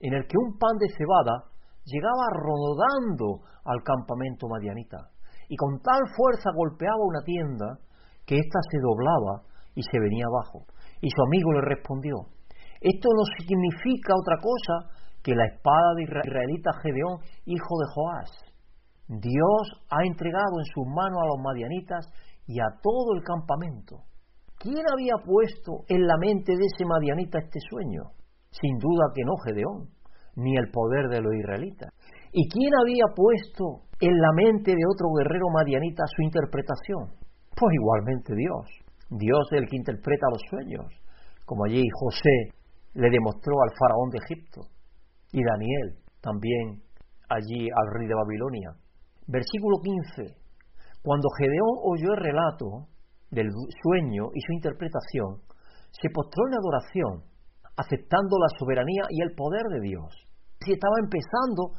en 0.00 0.14
el 0.14 0.26
que 0.26 0.36
un 0.36 0.58
pan 0.58 0.76
de 0.78 0.88
cebada 0.96 1.50
llegaba 1.84 2.26
rodando 2.34 3.42
al 3.64 3.82
campamento 3.82 4.48
madianita 4.48 5.10
y 5.48 5.56
con 5.56 5.80
tal 5.80 6.02
fuerza 6.16 6.50
golpeaba 6.54 7.02
una 7.02 7.22
tienda 7.22 7.78
que 8.26 8.36
ésta 8.36 8.58
se 8.70 8.78
doblaba 8.78 9.42
y 9.74 9.82
se 9.82 9.98
venía 9.98 10.26
abajo. 10.26 10.66
Y 11.00 11.10
su 11.10 11.22
amigo 11.22 11.52
le 11.52 11.62
respondió, 11.62 12.14
esto 12.80 13.08
no 13.14 13.24
significa 13.38 14.14
otra 14.14 14.36
cosa 14.38 14.90
que 15.22 15.34
la 15.34 15.46
espada 15.46 15.94
de 15.96 16.02
israelita 16.04 16.70
Gedeón, 16.82 17.18
hijo 17.46 17.74
de 17.78 17.86
Joás 17.94 18.52
Dios 19.20 19.84
ha 19.90 20.04
entregado 20.06 20.58
en 20.58 20.64
sus 20.72 20.86
manos 20.86 21.20
a 21.20 21.26
los 21.26 21.38
madianitas 21.42 22.06
y 22.46 22.60
a 22.60 22.80
todo 22.82 23.14
el 23.14 23.22
campamento. 23.22 24.04
¿Quién 24.62 24.86
había 24.94 25.18
puesto 25.26 25.82
en 25.88 26.06
la 26.06 26.14
mente 26.22 26.54
de 26.54 26.62
ese 26.70 26.86
madianita 26.86 27.40
este 27.42 27.58
sueño? 27.68 28.14
Sin 28.54 28.78
duda 28.78 29.10
que 29.12 29.24
no 29.26 29.34
Gedeón, 29.42 29.90
ni 30.36 30.54
el 30.56 30.70
poder 30.70 31.10
de 31.10 31.20
los 31.20 31.34
israelitas. 31.34 31.90
¿Y 32.30 32.48
quién 32.48 32.70
había 32.78 33.10
puesto 33.10 33.90
en 33.98 34.14
la 34.14 34.30
mente 34.36 34.70
de 34.70 34.86
otro 34.86 35.10
guerrero 35.18 35.50
madianita 35.50 36.04
su 36.06 36.22
interpretación? 36.22 37.10
Pues 37.58 37.74
igualmente 37.74 38.36
Dios. 38.36 38.70
Dios 39.10 39.42
es 39.50 39.58
el 39.58 39.68
que 39.68 39.76
interpreta 39.76 40.30
los 40.30 40.42
sueños, 40.48 40.86
como 41.44 41.64
allí 41.64 41.82
José 41.98 42.54
le 42.94 43.10
demostró 43.10 43.58
al 43.66 43.74
faraón 43.76 44.10
de 44.10 44.18
Egipto 44.22 44.60
y 45.32 45.42
Daniel 45.42 45.98
también 46.20 46.86
allí 47.28 47.66
al 47.66 47.98
rey 47.98 48.06
de 48.06 48.14
Babilonia. 48.14 48.70
Versículo 49.26 49.78
15. 49.82 50.38
Cuando 51.02 51.28
Gedeón 51.36 51.82
oyó 51.82 52.14
el 52.14 52.22
relato 52.22 52.91
del 53.32 53.48
sueño 53.82 54.28
y 54.32 54.40
su 54.40 54.52
interpretación, 54.52 55.40
se 55.90 56.08
postró 56.10 56.46
en 56.46 56.54
adoración, 56.54 57.14
aceptando 57.76 58.38
la 58.38 58.48
soberanía 58.58 59.02
y 59.10 59.22
el 59.22 59.34
poder 59.34 59.64
de 59.72 59.80
Dios. 59.80 60.12
Y 60.64 60.72
estaba 60.74 60.94
empezando 61.02 61.72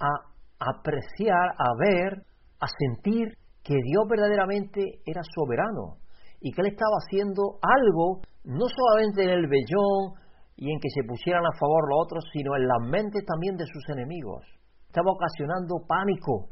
a 0.00 0.10
apreciar, 0.58 1.54
a 1.56 1.70
ver, 1.78 2.24
a 2.58 2.66
sentir 2.66 3.36
que 3.62 3.74
Dios 3.74 4.04
verdaderamente 4.08 4.82
era 5.04 5.22
soberano 5.34 5.98
y 6.40 6.52
que 6.52 6.62
Él 6.62 6.68
estaba 6.68 6.96
haciendo 7.04 7.58
algo 7.62 8.22
no 8.44 8.66
solamente 8.68 9.24
en 9.24 9.30
el 9.30 9.46
vellón 9.46 10.18
y 10.56 10.72
en 10.72 10.80
que 10.80 10.88
se 10.88 11.06
pusieran 11.06 11.44
a 11.44 11.58
favor 11.58 11.88
los 11.88 11.98
otros, 12.06 12.24
sino 12.32 12.56
en 12.56 12.66
las 12.66 12.80
mentes 12.88 13.24
también 13.26 13.56
de 13.56 13.66
sus 13.66 13.88
enemigos. 13.90 14.44
Estaba 14.86 15.12
ocasionando 15.12 15.84
pánico, 15.86 16.48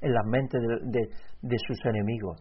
en 0.00 0.14
las 0.14 0.24
mentes 0.26 0.60
de, 1.42 1.58
sus 1.66 1.78
enemigos, 1.84 2.40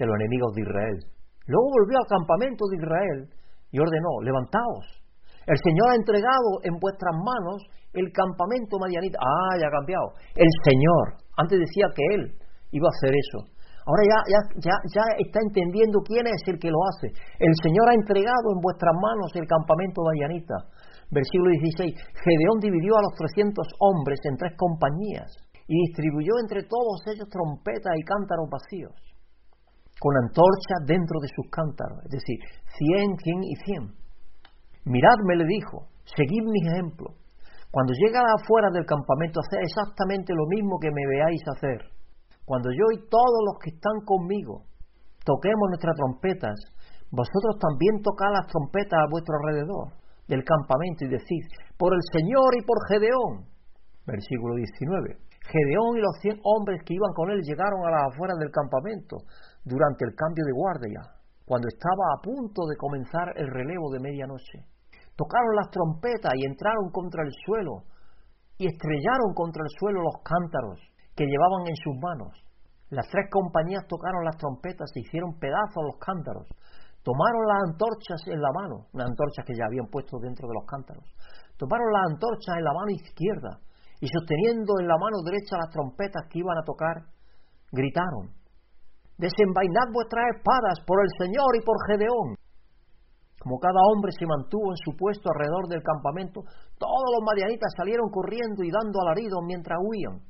de 0.00 0.08
los 0.08 0.16
enemigos 0.16 0.56
de 0.56 0.64
Israel. 0.64 0.98
Luego 1.44 1.68
volvió 1.76 2.00
al 2.00 2.08
campamento 2.08 2.64
de 2.72 2.76
Israel 2.80 3.20
y 3.68 3.76
ordenó, 3.78 4.24
levantaos, 4.24 4.86
El 5.46 5.58
Señor 5.60 5.92
ha 5.92 6.00
entregado 6.00 6.64
en 6.64 6.80
vuestras 6.80 7.12
manos 7.12 7.60
el 7.92 8.08
campamento 8.12 8.78
madianita. 8.80 9.18
Ah, 9.20 9.58
ya 9.60 9.68
ha 9.68 9.76
cambiado. 9.76 10.14
El 10.34 10.50
Señor. 10.64 11.20
Antes 11.36 11.58
decía 11.58 11.86
que 11.92 12.04
Él 12.14 12.22
iba 12.72 12.86
a 12.86 12.94
hacer 12.94 13.12
eso. 13.12 13.50
Ahora 13.84 14.04
ya, 14.06 14.18
ya, 14.30 14.40
ya, 14.62 14.76
ya 14.94 15.04
está 15.18 15.40
entendiendo 15.42 15.98
quién 16.06 16.22
es 16.28 16.42
el 16.46 16.60
que 16.60 16.70
lo 16.70 16.78
hace. 16.92 17.08
El 17.40 17.54
Señor 17.64 17.88
ha 17.90 17.98
entregado 17.98 18.54
en 18.54 18.60
vuestras 18.60 18.94
manos 18.94 19.32
el 19.34 19.48
campamento 19.48 20.04
madianita. 20.04 20.54
Versículo 21.10 21.50
16. 21.50 21.98
Gedeón 21.98 22.58
dividió 22.60 22.94
a 22.94 23.02
los 23.02 23.14
300 23.18 23.66
hombres 23.80 24.20
en 24.30 24.36
tres 24.36 24.54
compañías 24.54 25.26
y 25.66 25.74
distribuyó 25.86 26.38
entre 26.42 26.62
todos 26.70 27.02
ellos 27.10 27.26
trompetas 27.30 27.94
y 27.98 28.02
cántaros 28.02 28.46
vacíos, 28.50 28.94
con 30.00 30.16
antorchas 30.16 30.80
dentro 30.88 31.20
de 31.20 31.28
sus 31.28 31.46
cántaros, 31.52 32.00
es 32.08 32.10
decir, 32.16 32.40
cien, 32.72 33.16
cien 33.20 33.44
y 33.44 33.54
cien. 33.62 33.84
Miradme, 34.88 35.36
le 35.36 35.44
dijo, 35.44 35.92
seguid 36.16 36.40
mi 36.40 36.60
ejemplo. 36.72 37.20
Cuando 37.70 37.92
llegue 37.92 38.16
afuera 38.16 38.72
del 38.72 38.88
campamento, 38.88 39.38
haced 39.44 39.60
exactamente 39.60 40.32
lo 40.32 40.48
mismo 40.48 40.80
que 40.80 40.90
me 40.90 41.04
veáis 41.06 41.44
hacer. 41.54 41.84
Cuando 42.48 42.72
yo 42.72 42.82
y 42.96 43.06
todos 43.12 43.40
los 43.44 43.60
que 43.62 43.76
están 43.76 44.00
conmigo 44.08 44.64
toquemos 45.22 45.68
nuestras 45.68 45.94
trompetas, 45.94 46.56
vosotros 47.12 47.60
también 47.60 48.00
tocad 48.00 48.32
las 48.32 48.48
trompetas 48.48 48.98
a 48.98 49.10
vuestro 49.10 49.36
alrededor 49.36 49.92
del 50.26 50.42
campamento 50.42 51.04
y 51.04 51.12
decid, 51.12 51.44
por 51.76 51.92
el 51.92 52.00
Señor 52.10 52.56
y 52.56 52.64
por 52.64 52.78
Gedeón. 52.88 53.44
Versículo 54.06 54.56
19. 54.56 55.28
Gedeón 55.44 55.98
y 55.98 56.00
los 56.00 56.16
cien 56.22 56.40
hombres 56.42 56.80
que 56.86 56.94
iban 56.94 57.12
con 57.12 57.30
él 57.30 57.42
llegaron 57.42 57.84
a 57.84 57.90
las 57.90 58.14
afueras 58.14 58.38
del 58.38 58.50
campamento 58.50 59.18
durante 59.64 60.04
el 60.04 60.14
cambio 60.14 60.44
de 60.44 60.52
guardia, 60.52 61.00
cuando 61.44 61.68
estaba 61.68 62.14
a 62.16 62.22
punto 62.22 62.66
de 62.66 62.76
comenzar 62.76 63.32
el 63.36 63.48
relevo 63.48 63.90
de 63.90 64.00
medianoche 64.00 64.70
tocaron 65.20 65.52
las 65.54 65.68
trompetas 65.68 66.32
y 66.34 66.48
entraron 66.48 66.88
contra 66.88 67.20
el 67.22 67.32
suelo 67.44 67.84
y 68.56 68.64
estrellaron 68.64 69.36
contra 69.36 69.60
el 69.60 69.72
suelo 69.76 70.00
los 70.00 70.16
cántaros 70.24 70.80
que 71.14 71.28
llevaban 71.28 71.68
en 71.68 71.76
sus 71.76 71.92
manos. 72.00 72.32
Las 72.88 73.04
tres 73.12 73.28
compañías 73.28 73.84
tocaron 73.86 74.24
las 74.24 74.36
trompetas 74.40 74.88
e 74.96 75.00
hicieron 75.00 75.38
pedazos 75.38 75.84
los 75.84 76.00
cántaros. 76.00 76.48
Tomaron 77.04 77.44
las 77.46 77.60
antorchas 77.68 78.20
en 78.32 78.40
la 78.40 78.52
mano, 78.52 78.88
las 78.92 79.08
antorchas 79.08 79.44
que 79.44 79.56
ya 79.56 79.68
habían 79.68 79.88
puesto 79.92 80.18
dentro 80.20 80.48
de 80.48 80.54
los 80.56 80.64
cántaros. 80.64 81.04
Tomaron 81.56 81.92
las 81.92 82.04
antorchas 82.12 82.56
en 82.56 82.64
la 82.64 82.72
mano 82.72 82.90
izquierda 82.96 83.60
y 84.00 84.08
sosteniendo 84.08 84.80
en 84.80 84.88
la 84.88 84.96
mano 84.96 85.20
derecha 85.24 85.60
las 85.60 85.68
trompetas 85.68 86.24
que 86.32 86.40
iban 86.40 86.56
a 86.56 86.64
tocar, 86.64 86.96
gritaron, 87.72 88.32
Desenvainad 89.20 89.92
vuestras 89.92 90.24
espadas 90.32 90.80
por 90.88 90.96
el 91.04 91.12
Señor 91.20 91.52
y 91.52 91.60
por 91.60 91.76
Gedeón. 91.84 92.40
Como 93.36 93.60
cada 93.60 93.76
hombre 93.92 94.12
se 94.16 94.24
mantuvo 94.24 94.72
en 94.72 94.80
su 94.80 94.96
puesto 94.96 95.28
alrededor 95.28 95.68
del 95.68 95.84
campamento, 95.84 96.40
todos 96.80 97.08
los 97.12 97.20
madianitas 97.28 97.68
salieron 97.76 98.08
corriendo 98.08 98.64
y 98.64 98.72
dando 98.72 98.96
alaridos 99.04 99.44
mientras 99.44 99.76
huían. 99.76 100.24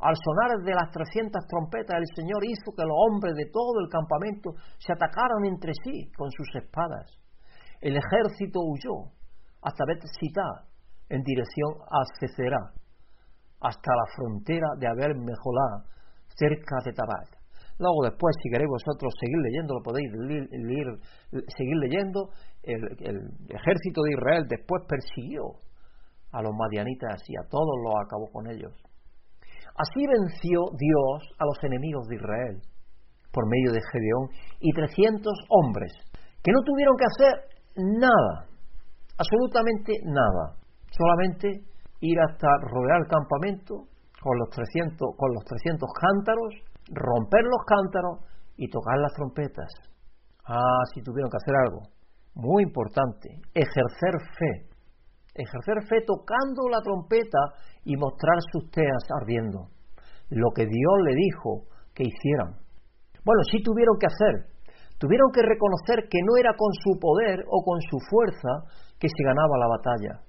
Al 0.00 0.16
sonar 0.16 0.64
de 0.64 0.72
las 0.72 0.88
trescientas 0.90 1.44
trompetas, 1.44 2.00
el 2.00 2.08
Señor 2.16 2.40
hizo 2.48 2.72
que 2.72 2.88
los 2.88 2.96
hombres 2.96 3.36
de 3.36 3.52
todo 3.52 3.84
el 3.84 3.92
campamento 3.92 4.56
se 4.80 4.96
atacaran 4.96 5.44
entre 5.44 5.72
sí 5.84 6.08
con 6.16 6.32
sus 6.32 6.48
espadas. 6.56 7.12
El 7.84 8.00
ejército 8.00 8.60
huyó 8.64 9.12
hasta 9.60 9.84
bet 9.84 10.00
en 11.12 11.22
dirección 11.22 11.70
a 11.84 12.00
Cecerá, 12.16 12.72
hasta 13.60 13.92
la 13.92 14.06
frontera 14.16 14.68
de 14.80 14.88
Abel 14.88 15.20
Mejolá, 15.20 15.84
cerca 16.32 16.80
de 16.84 16.92
Tabat. 16.96 17.41
Luego 17.82 18.06
después, 18.06 18.30
si 18.42 18.48
queréis 18.48 18.70
vosotros 18.70 19.10
seguir 19.18 19.38
leyendo, 19.42 19.74
lo 19.74 19.82
podéis 19.82 20.06
seguir 21.58 21.76
leyendo. 21.82 22.30
El, 22.62 22.78
el, 23.02 23.18
ejército 23.50 24.02
de 24.06 24.12
Israel 24.14 24.46
después 24.48 24.86
persiguió 24.86 25.58
a 26.30 26.42
los 26.42 26.54
madianitas 26.54 27.18
y 27.26 27.34
a 27.34 27.48
todos 27.50 27.74
los 27.82 27.94
acabó 28.06 28.30
con 28.30 28.46
ellos. 28.46 28.72
Así 29.74 30.06
venció 30.06 30.70
Dios 30.78 31.34
a 31.38 31.44
los 31.44 31.58
enemigos 31.64 32.06
de 32.06 32.16
Israel 32.16 32.62
por 33.32 33.48
medio 33.48 33.72
de 33.72 33.80
Gedeón 33.90 34.30
y 34.60 34.72
300 34.72 35.32
hombres 35.48 35.90
que 36.44 36.52
no 36.52 36.62
tuvieron 36.62 36.94
que 36.96 37.08
hacer 37.10 37.34
nada, 37.98 38.46
absolutamente 39.18 39.92
nada, 40.04 40.54
solamente 40.90 41.66
ir 42.00 42.20
hasta 42.20 42.46
rodear 42.70 43.00
el 43.00 43.08
campamento 43.08 43.91
con 44.22 44.38
los 44.38 44.48
300, 44.50 45.16
con 45.16 45.34
los 45.34 45.44
300 45.44 45.90
cántaros 45.92 46.72
romper 46.90 47.44
los 47.44 47.62
cántaros 47.66 48.18
y 48.56 48.68
tocar 48.68 48.98
las 48.98 49.12
trompetas. 49.14 49.70
Ah, 50.44 50.82
si 50.94 51.02
tuvieron 51.02 51.30
que 51.30 51.38
hacer 51.38 51.54
algo. 51.54 51.80
Muy 52.34 52.64
importante, 52.64 53.28
ejercer 53.54 54.14
fe. 54.38 54.68
Ejercer 55.34 55.86
fe 55.88 56.04
tocando 56.06 56.68
la 56.68 56.80
trompeta 56.82 57.38
y 57.84 57.96
mostrar 57.96 58.36
sus 58.52 58.70
teas 58.70 59.04
ardiendo. 59.20 59.68
Lo 60.28 60.50
que 60.54 60.66
Dios 60.66 60.96
le 61.04 61.14
dijo 61.14 61.68
que 61.94 62.04
hicieran. 62.04 62.60
Bueno, 63.24 63.42
sí 63.50 63.62
tuvieron 63.62 63.96
que 63.98 64.06
hacer. 64.06 64.52
Tuvieron 64.98 65.30
que 65.32 65.42
reconocer 65.42 66.08
que 66.08 66.20
no 66.24 66.36
era 66.36 66.54
con 66.56 66.72
su 66.72 66.98
poder 66.98 67.44
o 67.48 67.62
con 67.64 67.80
su 67.80 67.98
fuerza 68.10 68.70
que 68.98 69.08
se 69.08 69.24
ganaba 69.24 69.58
la 69.58 69.68
batalla, 69.68 70.22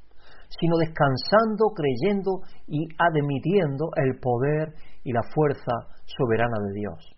sino 0.59 0.77
descansando, 0.77 1.73
creyendo 1.75 2.41
y 2.67 2.87
admitiendo 2.97 3.89
el 3.95 4.19
poder 4.19 4.73
y 5.03 5.11
la 5.11 5.23
fuerza 5.33 5.71
soberana 6.05 6.57
de 6.67 6.73
Dios. 6.73 7.13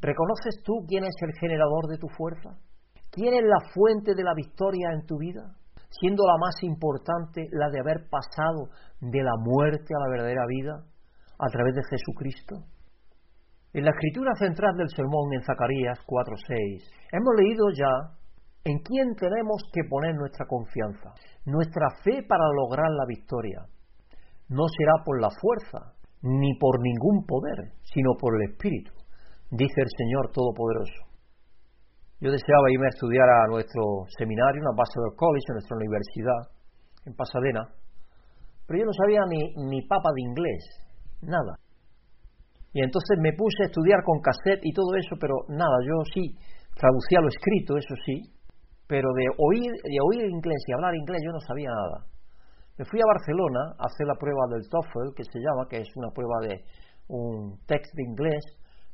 ¿Reconoces 0.00 0.62
tú 0.62 0.84
quién 0.86 1.04
es 1.04 1.14
el 1.22 1.32
generador 1.40 1.86
de 1.88 1.98
tu 1.98 2.08
fuerza? 2.08 2.58
¿Quién 3.10 3.34
es 3.34 3.44
la 3.44 3.70
fuente 3.72 4.14
de 4.14 4.24
la 4.24 4.34
victoria 4.34 4.90
en 4.92 5.06
tu 5.06 5.16
vida? 5.18 5.56
Siendo 5.88 6.26
la 6.26 6.36
más 6.38 6.62
importante 6.62 7.48
la 7.52 7.70
de 7.70 7.80
haber 7.80 8.08
pasado 8.10 8.68
de 9.00 9.22
la 9.22 9.36
muerte 9.38 9.94
a 9.94 10.00
la 10.00 10.10
verdadera 10.10 10.44
vida 10.46 10.84
a 11.38 11.46
través 11.48 11.74
de 11.74 11.82
Jesucristo. 11.88 12.56
En 13.72 13.84
la 13.84 13.90
escritura 13.90 14.34
central 14.34 14.76
del 14.76 14.88
sermón 14.88 15.32
en 15.32 15.42
Zacarías 15.42 15.98
4:6 16.06 16.82
hemos 17.12 17.34
leído 17.36 17.70
ya 17.70 18.16
en 18.66 18.82
quién 18.82 19.14
tenemos 19.14 19.62
que 19.72 19.86
poner 19.88 20.16
nuestra 20.16 20.44
confianza, 20.46 21.14
nuestra 21.44 21.86
fe 22.02 22.26
para 22.26 22.50
lograr 22.50 22.90
la 22.90 23.06
victoria. 23.06 23.62
No 24.48 24.66
será 24.66 25.04
por 25.04 25.22
la 25.22 25.30
fuerza, 25.30 25.94
ni 26.22 26.58
por 26.58 26.82
ningún 26.82 27.24
poder, 27.26 27.78
sino 27.94 28.18
por 28.18 28.34
el 28.34 28.50
Espíritu, 28.50 28.90
dice 29.52 29.78
el 29.78 29.90
Señor 29.96 30.32
Todopoderoso. 30.32 30.98
Yo 32.18 32.32
deseaba 32.32 32.72
irme 32.72 32.86
a 32.86 32.94
estudiar 32.94 33.28
a 33.30 33.46
nuestro 33.46 34.02
seminario, 34.18 34.58
en 34.58 34.74
Ambassador 34.74 35.14
College, 35.14 35.46
en 35.46 35.54
nuestra 35.62 35.76
universidad, 35.76 36.40
en 37.06 37.14
Pasadena, 37.14 37.70
pero 38.66 38.80
yo 38.80 38.86
no 38.86 38.92
sabía 38.98 39.22
ni, 39.30 39.70
ni 39.70 39.86
papa 39.86 40.10
de 40.10 40.22
inglés, 40.22 40.64
nada. 41.22 41.54
Y 42.72 42.82
entonces 42.82 43.14
me 43.22 43.30
puse 43.32 43.62
a 43.62 43.66
estudiar 43.66 44.02
con 44.02 44.18
cassette 44.18 44.66
y 44.66 44.72
todo 44.72 44.90
eso, 44.98 45.14
pero 45.20 45.46
nada, 45.54 45.78
yo 45.86 46.02
sí 46.12 46.34
traducía 46.74 47.22
lo 47.22 47.28
escrito, 47.28 47.78
eso 47.78 47.94
sí, 48.04 48.35
pero 48.86 49.08
de 49.14 49.26
oír, 49.38 49.70
de 49.70 49.98
oír 50.00 50.30
inglés 50.30 50.62
y 50.66 50.72
hablar 50.72 50.94
inglés 50.94 51.20
yo 51.24 51.32
no 51.32 51.40
sabía 51.40 51.70
nada. 51.70 52.06
Me 52.78 52.84
fui 52.84 53.00
a 53.00 53.08
Barcelona 53.08 53.72
a 53.78 53.86
hacer 53.88 54.06
la 54.06 54.14
prueba 54.20 54.46
del 54.52 54.68
TOEFL, 54.68 55.16
que 55.16 55.24
se 55.24 55.40
llama, 55.40 55.66
que 55.68 55.80
es 55.80 55.90
una 55.96 56.10
prueba 56.12 56.36
de 56.44 56.60
un 57.08 57.56
texto 57.66 57.90
de 57.96 58.04
inglés 58.04 58.44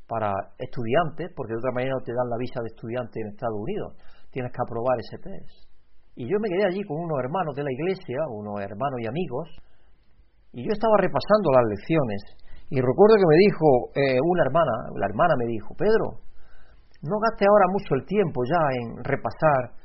para 0.07 0.31
estudiantes, 0.57 1.31
porque 1.35 1.53
de 1.53 1.59
otra 1.59 1.75
manera 1.75 1.93
no 1.99 2.03
te 2.03 2.15
dan 2.15 2.29
la 2.29 2.39
visa 2.39 2.63
de 2.63 2.71
estudiante 2.71 3.19
en 3.19 3.27
Estados 3.35 3.59
Unidos. 3.59 3.93
Tienes 4.31 4.51
que 4.51 4.63
aprobar 4.63 4.97
ese 4.99 5.19
test. 5.19 5.73
Y 6.15 6.29
yo 6.29 6.37
me 6.39 6.47
quedé 6.47 6.65
allí 6.65 6.81
con 6.87 7.01
unos 7.01 7.19
hermanos 7.19 7.53
de 7.55 7.63
la 7.63 7.73
iglesia, 7.73 8.17
unos 8.29 8.61
hermanos 8.61 8.97
y 9.01 9.07
amigos, 9.07 9.49
y 10.53 10.63
yo 10.63 10.71
estaba 10.71 10.95
repasando 11.01 11.51
las 11.51 11.65
lecciones. 11.67 12.21
Y 12.69 12.79
recuerdo 12.79 13.19
que 13.19 13.27
me 13.27 13.37
dijo 13.37 13.67
eh, 13.99 14.19
una 14.21 14.43
hermana, 14.47 14.73
la 14.95 15.05
hermana 15.11 15.33
me 15.37 15.45
dijo, 15.45 15.75
Pedro, 15.75 16.23
no 17.03 17.19
gaste 17.19 17.43
ahora 17.43 17.67
mucho 17.67 17.99
el 17.99 18.05
tiempo 18.05 18.41
ya 18.47 18.61
en 18.79 19.03
repasar 19.03 19.82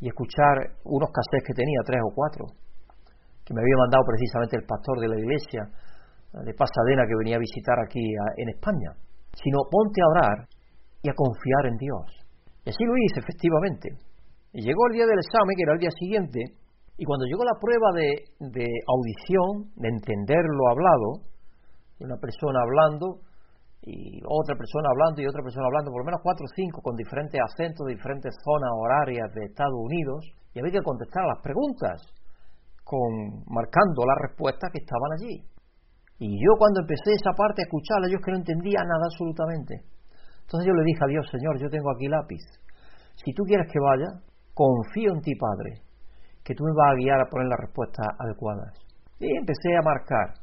y 0.00 0.08
escuchar 0.08 0.80
unos 0.84 1.10
cassettes 1.12 1.46
que 1.46 1.54
tenía, 1.54 1.80
tres 1.84 2.00
o 2.04 2.14
cuatro 2.14 2.46
que 3.44 3.54
me 3.54 3.60
había 3.60 3.82
mandado 3.82 4.04
precisamente 4.06 4.56
el 4.56 4.64
pastor 4.64 5.00
de 5.00 5.08
la 5.08 5.18
iglesia 5.18 5.66
de 6.46 6.54
Pasadena 6.54 7.02
que 7.02 7.18
venía 7.18 7.34
a 7.34 7.42
visitar 7.42 7.74
aquí 7.82 7.98
en 8.38 8.48
España, 8.48 8.94
sino 9.34 9.66
ponte 9.66 9.98
a 9.98 10.10
orar 10.14 10.38
y 11.02 11.10
a 11.10 11.14
confiar 11.18 11.66
en 11.66 11.76
Dios. 11.76 12.06
Y 12.62 12.70
así 12.70 12.84
lo 12.84 12.94
hice, 12.94 13.18
efectivamente. 13.18 13.88
Y 14.52 14.62
llegó 14.62 14.86
el 14.90 14.94
día 14.94 15.06
del 15.06 15.18
examen, 15.18 15.56
que 15.56 15.64
era 15.66 15.74
el 15.74 15.82
día 15.82 15.90
siguiente, 15.98 16.38
y 16.94 17.04
cuando 17.04 17.26
llegó 17.26 17.42
la 17.42 17.58
prueba 17.58 17.90
de, 17.98 18.10
de 18.54 18.68
audición, 18.86 19.74
de 19.74 19.88
entender 19.88 20.44
lo 20.46 20.70
hablado, 20.70 21.26
una 21.98 22.16
persona 22.22 22.62
hablando, 22.62 23.26
y 23.82 24.20
otra 24.28 24.56
persona 24.56 24.92
hablando, 24.92 25.22
y 25.22 25.26
otra 25.26 25.42
persona 25.42 25.66
hablando, 25.66 25.90
por 25.90 26.04
lo 26.04 26.08
menos 26.12 26.20
cuatro 26.22 26.44
o 26.44 26.52
cinco, 26.52 26.82
con 26.82 26.96
diferentes 26.96 27.40
acentos 27.40 27.86
de 27.86 27.96
diferentes 27.96 28.34
zonas 28.44 28.70
horarias 28.76 29.32
de 29.32 29.48
Estados 29.48 29.80
Unidos, 29.80 30.20
y 30.52 30.60
había 30.60 30.80
que 30.80 30.84
contestar 30.84 31.24
las 31.24 31.40
preguntas 31.40 31.96
con, 32.84 33.46
marcando 33.48 34.04
las 34.04 34.18
respuestas 34.28 34.68
que 34.72 34.84
estaban 34.84 35.12
allí. 35.16 35.46
Y 36.20 36.36
yo 36.36 36.52
cuando 36.60 36.84
empecé 36.84 37.16
esa 37.16 37.32
parte 37.32 37.62
a 37.62 37.66
escucharla, 37.70 38.12
yo 38.12 38.20
es 38.20 38.24
que 38.24 38.32
no 38.32 38.44
entendía 38.44 38.84
nada 38.84 39.08
absolutamente. 39.08 39.88
Entonces 40.44 40.68
yo 40.68 40.74
le 40.74 40.84
dije 40.84 41.00
a 41.00 41.08
Dios, 41.08 41.24
Señor, 41.32 41.56
yo 41.56 41.70
tengo 41.70 41.88
aquí 41.88 42.08
lápiz. 42.08 42.44
Si 43.16 43.32
tú 43.32 43.44
quieres 43.44 43.70
que 43.72 43.80
vaya, 43.80 44.20
confío 44.52 45.14
en 45.16 45.20
ti, 45.22 45.32
Padre, 45.40 45.80
que 46.44 46.54
tú 46.54 46.64
me 46.64 46.76
vas 46.76 46.92
a 46.92 46.98
guiar 47.00 47.20
a 47.20 47.30
poner 47.30 47.48
las 47.48 47.60
respuestas 47.64 48.04
adecuadas. 48.18 48.76
Y 49.20 49.32
empecé 49.32 49.72
a 49.76 49.86
marcar 49.86 50.36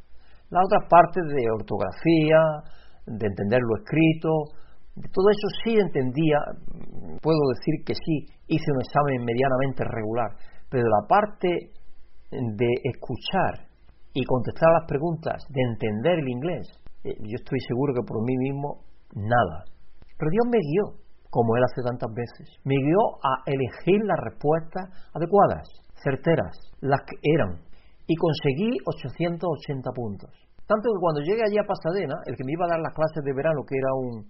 las 0.49 0.63
otras 0.65 0.87
partes 0.89 1.23
de 1.27 1.43
ortografía, 1.51 2.41
de 3.07 3.27
entender 3.27 3.61
lo 3.63 3.77
escrito, 3.79 4.29
de 4.95 5.07
todo 5.09 5.29
eso 5.29 5.47
sí 5.63 5.77
entendía, 5.79 6.37
puedo 7.21 7.39
decir 7.55 7.85
que 7.85 7.93
sí, 7.93 8.25
hice 8.47 8.71
un 8.71 8.81
examen 8.81 9.25
medianamente 9.25 9.83
regular, 9.85 10.35
pero 10.69 10.83
la 10.83 11.07
parte 11.07 11.71
de 12.31 12.69
escuchar 12.83 13.67
y 14.13 14.25
contestar 14.25 14.73
las 14.73 14.87
preguntas, 14.87 15.43
de 15.49 15.61
entender 15.61 16.19
el 16.19 16.29
inglés, 16.29 16.67
eh, 17.03 17.15
yo 17.21 17.35
estoy 17.35 17.59
seguro 17.67 17.93
que 17.93 18.01
por 18.01 18.23
mí 18.25 18.35
mismo 18.37 18.83
nada. 19.13 19.63
Pero 20.17 20.31
Dios 20.31 20.45
me 20.49 20.57
guió, 20.57 20.97
como 21.29 21.55
Él 21.55 21.63
hace 21.63 21.85
tantas 21.85 22.09
veces. 22.13 22.49
Me 22.65 22.75
guió 22.75 23.21
a 23.21 23.45
elegir 23.45 24.01
las 24.03 24.17
respuestas 24.25 24.89
adecuadas, 25.13 25.69
certeras, 26.03 26.57
las 26.81 27.01
que 27.05 27.15
eran. 27.21 27.61
Y 28.07 28.15
conseguí 28.15 28.77
880 28.85 29.91
puntos. 29.91 30.31
Tanto 30.67 30.91
que 30.91 30.99
cuando 30.99 31.23
llegué 31.23 31.41
allí 31.47 31.57
a 31.57 31.63
Pasadena, 31.63 32.15
el 32.27 32.35
que 32.35 32.43
me 32.43 32.51
iba 32.51 32.67
a 32.67 32.75
dar 32.75 32.81
las 32.83 32.93
clases 32.93 33.23
de 33.23 33.33
verano, 33.33 33.63
que 33.63 33.79
era 33.79 33.91
un, 33.95 34.27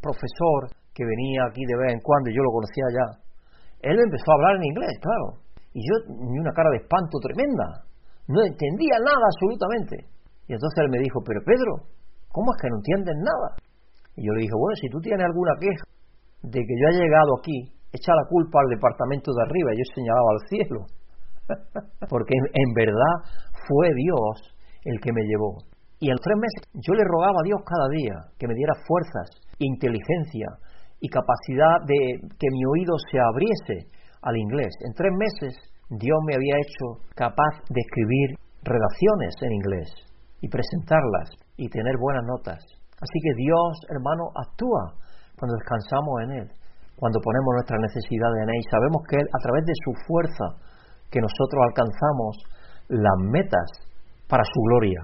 profesor 0.00 0.72
que 0.96 1.04
venía 1.04 1.44
aquí 1.44 1.60
de 1.60 1.76
vez 1.76 1.92
en 1.92 2.00
cuando, 2.00 2.30
y 2.30 2.34
yo 2.34 2.40
lo 2.40 2.56
conocía 2.56 2.86
ya, 2.88 3.06
él 3.84 3.98
empezó 4.00 4.32
a 4.32 4.36
hablar 4.40 4.56
en 4.56 4.64
inglés, 4.64 4.96
claro. 5.02 5.44
Y 5.76 5.82
yo, 5.84 5.94
ni 6.08 6.38
una 6.40 6.54
cara 6.56 6.70
de 6.70 6.80
espanto 6.80 7.20
tremenda. 7.20 7.84
No 8.30 8.40
entendía 8.40 8.96
nada 9.04 9.20
absolutamente. 9.28 10.08
Y 10.48 10.56
entonces 10.56 10.78
él 10.80 10.88
me 10.88 11.02
dijo, 11.02 11.20
pero 11.20 11.44
Pedro, 11.44 11.84
¿cómo 12.32 12.48
es 12.54 12.62
que 12.62 12.70
no 12.70 12.80
entiendes 12.80 13.16
nada? 13.20 13.48
Y 14.16 14.24
yo 14.24 14.32
le 14.32 14.46
dije, 14.46 14.56
bueno, 14.56 14.76
si 14.80 14.88
tú 14.88 14.98
tienes 15.04 15.26
alguna 15.26 15.52
queja 15.60 15.84
de 16.48 16.60
que 16.64 16.74
yo 16.80 16.84
haya 16.88 17.04
llegado 17.04 17.36
aquí, 17.36 17.74
echa 17.92 18.14
la 18.14 18.24
culpa 18.28 18.60
al 18.60 18.70
departamento 18.70 19.32
de 19.32 19.42
arriba, 19.42 19.68
y 19.74 19.78
yo 19.78 19.86
señalaba 19.94 20.28
al 20.32 20.42
cielo. 20.48 20.80
Porque 22.08 22.34
en, 22.34 22.70
verdad 22.74 23.14
fue 23.68 23.88
Dios 23.92 24.53
el 24.84 25.00
que 25.00 25.12
me 25.12 25.24
llevó. 25.24 25.64
Y 26.00 26.10
en 26.10 26.18
tres 26.20 26.36
meses 26.36 26.62
yo 26.74 26.92
le 26.94 27.04
rogaba 27.04 27.40
a 27.40 27.46
Dios 27.46 27.60
cada 27.64 27.88
día 27.88 28.16
que 28.38 28.48
me 28.48 28.54
diera 28.54 28.74
fuerzas, 28.86 29.28
inteligencia 29.58 30.48
y 31.00 31.08
capacidad 31.08 31.80
de 31.86 32.20
que 32.38 32.48
mi 32.52 32.64
oído 32.64 32.96
se 33.10 33.18
abriese 33.20 33.88
al 34.22 34.36
inglés. 34.36 34.72
En 34.84 34.92
tres 34.94 35.12
meses 35.16 35.54
Dios 35.88 36.18
me 36.26 36.34
había 36.34 36.56
hecho 36.56 37.04
capaz 37.14 37.60
de 37.68 37.80
escribir 37.80 38.36
redacciones 38.64 39.32
en 39.42 39.52
inglés 39.52 39.88
y 40.40 40.48
presentarlas 40.48 41.28
y 41.56 41.68
tener 41.68 41.96
buenas 42.00 42.24
notas. 42.24 42.60
Así 43.00 43.18
que 43.20 43.34
Dios, 43.36 43.70
hermano, 43.88 44.32
actúa 44.34 44.96
cuando 45.36 45.56
descansamos 45.56 46.14
en 46.24 46.30
Él, 46.40 46.48
cuando 46.96 47.20
ponemos 47.20 47.52
nuestra 47.52 47.78
necesidad 47.78 48.32
en 48.42 48.48
Él 48.48 48.62
sabemos 48.70 49.02
que 49.08 49.16
Él, 49.16 49.28
a 49.28 49.40
través 49.42 49.64
de 49.66 49.76
su 49.84 49.92
fuerza, 50.06 50.46
que 51.10 51.20
nosotros 51.20 51.60
alcanzamos 51.68 52.32
las 52.88 53.18
metas 53.30 53.68
para 54.28 54.44
su 54.44 54.60
gloria, 54.68 55.00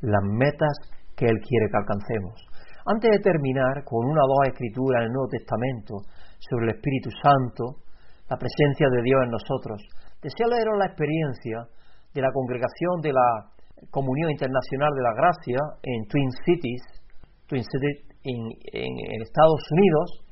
las 0.00 0.22
metas 0.24 0.76
que 1.16 1.26
Él 1.26 1.38
quiere 1.40 1.70
que 1.70 1.78
alcancemos. 1.78 2.34
Antes 2.86 3.10
de 3.10 3.22
terminar 3.22 3.84
con 3.84 4.04
una 4.04 4.24
o 4.24 4.28
dos 4.28 4.48
escrituras 4.50 5.02
en 5.02 5.06
el 5.06 5.12
Nuevo 5.12 5.30
Testamento 5.30 5.94
sobre 6.50 6.66
el 6.66 6.74
Espíritu 6.74 7.10
Santo, 7.22 7.86
la 8.28 8.36
presencia 8.36 8.90
de 8.90 9.02
Dios 9.02 9.20
en 9.22 9.30
nosotros, 9.30 9.78
deseo 10.18 10.48
leeros 10.50 10.78
la 10.78 10.86
experiencia 10.86 11.68
de 12.14 12.20
la 12.20 12.32
congregación 12.32 13.00
de 13.00 13.12
la 13.12 13.52
Comunión 13.90 14.30
Internacional 14.30 14.90
de 14.94 15.02
la 15.02 15.14
Gracia 15.14 15.58
en 15.82 16.06
Twin 16.06 16.30
Cities, 16.44 16.82
Twin 17.46 17.64
Cities 17.64 18.12
en, 18.24 19.22
Estados 19.22 19.62
Unidos, 19.72 20.22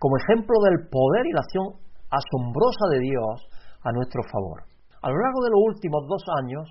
como 0.00 0.16
ejemplo 0.16 0.56
del 0.64 0.88
poder 0.88 1.26
y 1.26 1.32
la 1.32 1.40
acción 1.40 1.66
asombrosa 2.08 2.84
de 2.92 3.00
Dios 3.00 3.36
a 3.84 3.92
nuestro 3.92 4.22
favor. 4.32 4.64
A 5.02 5.10
lo 5.10 5.16
largo 5.16 5.40
de 5.44 5.50
los 5.50 5.60
últimos 5.76 6.04
dos 6.08 6.24
años, 6.44 6.64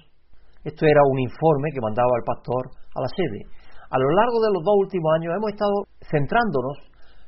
esto 0.64 0.86
era 0.86 1.02
un 1.10 1.20
informe 1.20 1.72
que 1.74 1.82
mandaba 1.82 2.12
el 2.18 2.24
pastor 2.24 2.72
a 2.96 3.02
la 3.02 3.10
sede, 3.12 3.46
a 3.94 4.00
lo 4.00 4.10
largo 4.10 4.42
de 4.42 4.50
los 4.58 4.64
dos 4.66 4.74
últimos 4.90 5.14
años 5.14 5.38
hemos 5.38 5.54
estado 5.54 5.86
centrándonos 6.10 6.78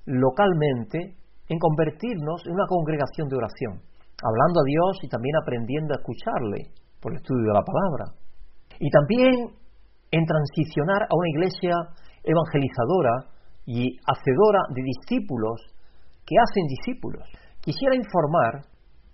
localmente 0.10 1.14
en 1.46 1.60
convertirnos 1.60 2.42
en 2.46 2.54
una 2.58 2.66
congregación 2.66 3.30
de 3.30 3.38
oración, 3.38 3.86
hablando 4.18 4.58
a 4.62 4.66
Dios 4.66 4.98
y 5.06 5.08
también 5.08 5.38
aprendiendo 5.38 5.94
a 5.94 6.02
escucharle 6.02 6.74
por 6.98 7.14
el 7.14 7.22
estudio 7.22 7.54
de 7.54 7.54
la 7.54 7.62
palabra. 7.62 8.06
Y 8.82 8.90
también 8.90 9.54
en 10.10 10.26
transicionar 10.26 11.06
a 11.06 11.14
una 11.14 11.30
iglesia 11.38 11.76
evangelizadora 12.26 13.30
y 13.70 13.86
hacedora 14.10 14.66
de 14.74 14.82
discípulos 14.82 15.62
que 16.26 16.34
hacen 16.34 16.66
discípulos. 16.66 17.30
Quisiera 17.62 17.94
informar 17.94 18.66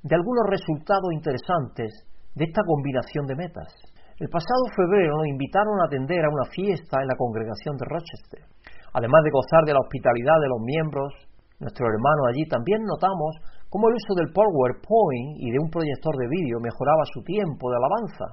de 0.04 0.16
algunos 0.16 0.48
resultados 0.48 1.12
interesantes 1.12 1.92
de 2.36 2.46
esta 2.46 2.64
combinación 2.64 3.28
de 3.28 3.36
metas. 3.36 3.76
El 4.22 4.30
pasado 4.30 4.70
febrero 4.78 5.18
nos 5.18 5.34
invitaron 5.34 5.82
a 5.82 5.90
atender 5.90 6.22
a 6.22 6.30
una 6.30 6.46
fiesta 6.54 7.02
en 7.02 7.10
la 7.10 7.18
congregación 7.18 7.74
de 7.74 7.90
Rochester. 7.90 8.46
Además 8.94 9.26
de 9.26 9.34
gozar 9.34 9.66
de 9.66 9.74
la 9.74 9.82
hospitalidad 9.82 10.38
de 10.38 10.52
los 10.54 10.62
miembros, 10.62 11.10
nuestros 11.58 11.90
hermanos 11.90 12.30
allí, 12.30 12.46
también 12.46 12.86
notamos 12.86 13.42
cómo 13.74 13.90
el 13.90 13.98
uso 13.98 14.14
del 14.14 14.30
PowerPoint 14.30 15.42
y 15.42 15.50
de 15.50 15.58
un 15.58 15.74
proyector 15.74 16.14
de 16.22 16.30
vídeo 16.30 16.62
mejoraba 16.62 17.02
su 17.10 17.26
tiempo 17.26 17.66
de 17.74 17.82
alabanza. 17.82 18.28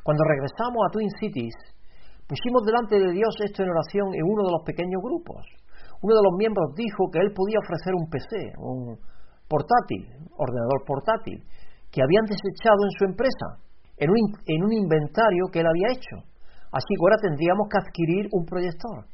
Cuando 0.00 0.24
regresamos 0.24 0.80
a 0.80 0.92
Twin 0.96 1.12
Cities, 1.20 1.60
Pusimos 2.32 2.64
delante 2.64 2.96
de 2.96 3.12
Dios 3.12 3.34
esto 3.44 3.62
en 3.62 3.68
oración 3.68 4.08
en 4.14 4.24
uno 4.24 4.48
de 4.48 4.52
los 4.56 4.64
pequeños 4.64 5.04
grupos. 5.04 5.44
Uno 6.00 6.16
de 6.16 6.24
los 6.24 6.32
miembros 6.40 6.72
dijo 6.72 7.10
que 7.12 7.20
él 7.20 7.28
podía 7.36 7.60
ofrecer 7.60 7.92
un 7.92 8.08
PC, 8.08 8.56
un 8.56 8.96
portátil, 9.44 10.08
ordenador 10.40 10.80
portátil, 10.86 11.44
que 11.92 12.00
habían 12.00 12.24
desechado 12.24 12.80
en 12.88 12.92
su 12.96 13.04
empresa, 13.04 13.60
en 14.02 14.10
un, 14.10 14.22
en 14.50 14.60
un 14.66 14.72
inventario 14.72 15.46
que 15.52 15.60
él 15.62 15.70
había 15.70 15.94
hecho. 15.94 16.26
Así 16.74 16.90
que 16.90 17.02
ahora 17.06 17.22
tendríamos 17.22 17.70
que 17.70 17.78
adquirir 17.78 18.26
un 18.34 18.44
proyector. 18.44 19.06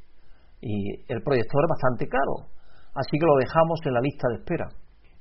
Y 0.65 1.05
el 1.13 1.21
proyector 1.21 1.61
es 1.61 1.71
bastante 1.71 2.09
caro, 2.09 2.49
así 2.97 3.15
que 3.21 3.29
lo 3.29 3.37
dejamos 3.37 3.79
en 3.85 3.95
la 3.95 4.01
lista 4.01 4.27
de 4.33 4.37
espera. 4.41 4.67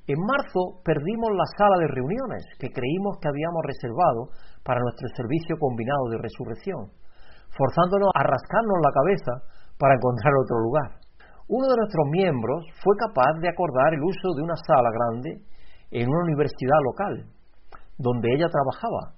En 0.08 0.18
marzo 0.24 0.80
perdimos 0.82 1.30
la 1.36 1.46
sala 1.54 1.76
de 1.84 1.92
reuniones 1.92 2.42
que 2.58 2.72
creímos 2.72 3.20
que 3.20 3.28
habíamos 3.28 3.62
reservado 3.62 4.32
para 4.64 4.80
nuestro 4.80 5.06
servicio 5.14 5.54
combinado 5.60 6.08
de 6.10 6.18
resurrección 6.18 6.90
forzándonos 7.56 8.10
a 8.14 8.22
rascarnos 8.22 8.78
la 8.82 8.92
cabeza 8.92 9.32
para 9.78 9.94
encontrar 9.94 10.34
otro 10.36 10.58
lugar. 10.60 10.90
Uno 11.48 11.66
de 11.66 11.76
nuestros 11.80 12.06
miembros 12.10 12.66
fue 12.82 12.94
capaz 12.98 13.40
de 13.40 13.48
acordar 13.48 13.94
el 13.94 14.02
uso 14.02 14.28
de 14.36 14.42
una 14.42 14.56
sala 14.66 14.90
grande 14.92 15.30
en 15.90 16.08
una 16.08 16.24
universidad 16.28 16.80
local, 16.84 17.24
donde 17.96 18.28
ella 18.34 18.52
trabajaba, 18.52 19.16